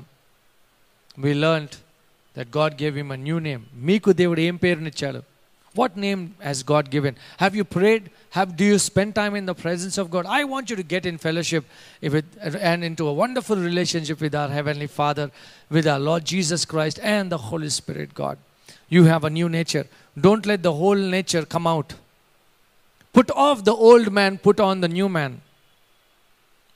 we 1.24 1.34
learned 1.43 1.76
that 2.38 2.50
God 2.58 2.76
gave 2.82 2.95
him 3.02 3.12
a 3.16 3.20
new 3.26 3.38
name 3.48 3.64
మీకు 3.89 4.12
దేవుడు 4.22 4.41
ఏం 4.50 4.56
పేరునిచ్చాడు 4.64 5.20
what 5.76 5.95
name 5.98 6.22
has 6.43 6.62
God 6.72 6.88
given 6.95 7.16
have 7.39 7.56
you 7.60 7.64
prayed 7.76 8.06
have 8.34 8.50
do 8.62 8.66
you 8.66 8.78
spend 8.88 9.14
time 9.16 9.36
in 9.41 9.48
the 9.52 9.56
presence 9.64 9.98
of 10.04 10.10
God 10.16 10.28
I 10.38 10.41
want 10.54 10.72
you 10.72 10.78
to 10.78 10.88
get 10.93 11.08
in 11.12 11.20
fellowship 11.28 11.68
with 12.16 12.32
and 12.72 12.86
into 13.02 13.08
a 13.14 13.16
wonderful 13.22 13.64
relationship 13.66 14.22
with 14.26 14.36
our 14.36 14.54
heavenly 14.54 14.89
Father 14.95 15.30
with 15.72 15.88
our 15.88 16.04
Lord 16.10 16.28
Jesus 16.34 16.66
Christ 16.66 17.02
and 17.14 17.30
the 17.36 17.39
Holy 17.48 17.72
Spirit 17.80 18.16
God 18.22 18.41
you 18.91 19.02
have 19.04 19.26
a 19.26 19.34
new 19.38 19.50
nature 19.58 19.88
don't 20.18 20.48
let 20.48 20.62
the 20.62 20.74
whole 20.82 21.04
nature 21.12 21.48
come 21.56 21.68
out 21.68 21.93
put 23.16 23.34
off 23.48 23.62
the 23.64 23.74
old 23.89 24.12
man 24.20 24.38
put 24.48 24.62
on 24.62 24.82
the 24.82 24.89
new 24.98 25.08
man 25.18 25.36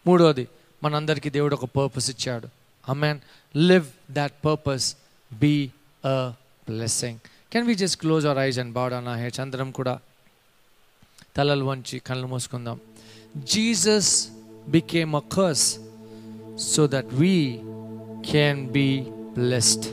మూడోది 0.05 0.45
మనందరికీ 0.81 1.29
దేవుడు 1.29 1.55
ఒక 1.55 1.65
purpose 1.75 2.07
ఇచ్చాడు 2.09 2.47
amen 2.87 3.19
live 3.55 3.87
that 4.11 4.33
purpose 4.45 4.87
be 5.31 5.53
a 6.03 6.15
blessing 6.67 7.19
can 7.52 7.66
we 7.66 7.74
just 7.74 8.00
close 8.00 8.26
our 8.26 8.38
eyes 8.38 8.58
and 8.58 8.72
bad 8.72 8.92
అన్న 8.92 9.14
heads 9.14 9.40
అందరం 9.40 9.70
కూడా 9.70 10.00
తలలు 11.36 11.64
వంచి 11.64 11.98
కళ్ళు 11.98 12.26
మూసుకుందాం. 12.26 12.80
Jesus 13.36 14.28
became 14.68 15.16
a 15.16 15.22
curse 15.32 15.66
so 16.58 16.86
that 16.86 17.14
we 17.14 17.34
can 18.30 18.66
be 18.68 18.88
blessed 19.38 19.86